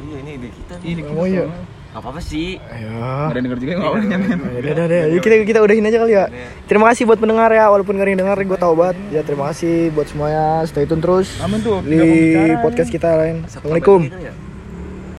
Iya 0.00 0.16
ini 0.18 0.30
ide 0.32 0.48
kita. 0.48 0.74
Ini 0.80 1.00
Oh, 1.12 1.26
iya. 1.26 1.44
Apa 1.90 2.06
apa 2.06 2.20
sih 2.22 2.62
ayo 2.70 2.86
nggak 2.94 3.34
ada 3.34 3.40
denger 3.42 3.58
juga 3.58 3.72
nggak 3.74 3.90
apa 3.90 3.98
nyanyiin 3.98 4.40
Ya 4.40 4.58
udah, 4.62 4.72
udah, 4.72 4.84
udah. 4.86 5.02
Yuk 5.10 5.22
kita 5.26 5.34
kita 5.42 5.58
udahin 5.58 5.88
aja 5.90 5.98
kali 5.98 6.12
ya. 6.14 6.24
Terima 6.70 6.86
kasih 6.94 7.02
buat 7.02 7.18
pendengar 7.18 7.50
ya, 7.50 7.66
walaupun 7.66 7.98
gak 7.98 8.06
ada 8.06 8.10
yang 8.14 8.20
denger, 8.22 8.38
gue 8.46 8.58
tau 8.62 8.74
banget. 8.78 8.96
Ya 9.10 9.20
terima 9.26 9.50
kasih 9.50 9.90
buat 9.90 10.06
semuanya. 10.06 10.62
Stay 10.70 10.86
tune 10.86 11.02
terus 11.02 11.34
aman 11.42 11.58
tuh 11.58 11.82
di 11.82 11.98
tidak 11.98 12.06
mau 12.06 12.14
bicara, 12.14 12.62
podcast 12.62 12.90
kita 12.94 13.08
lain. 13.18 13.36
Assalamualaikum. 13.42 14.00
Gitu 14.06 14.22
ya? 14.22 14.49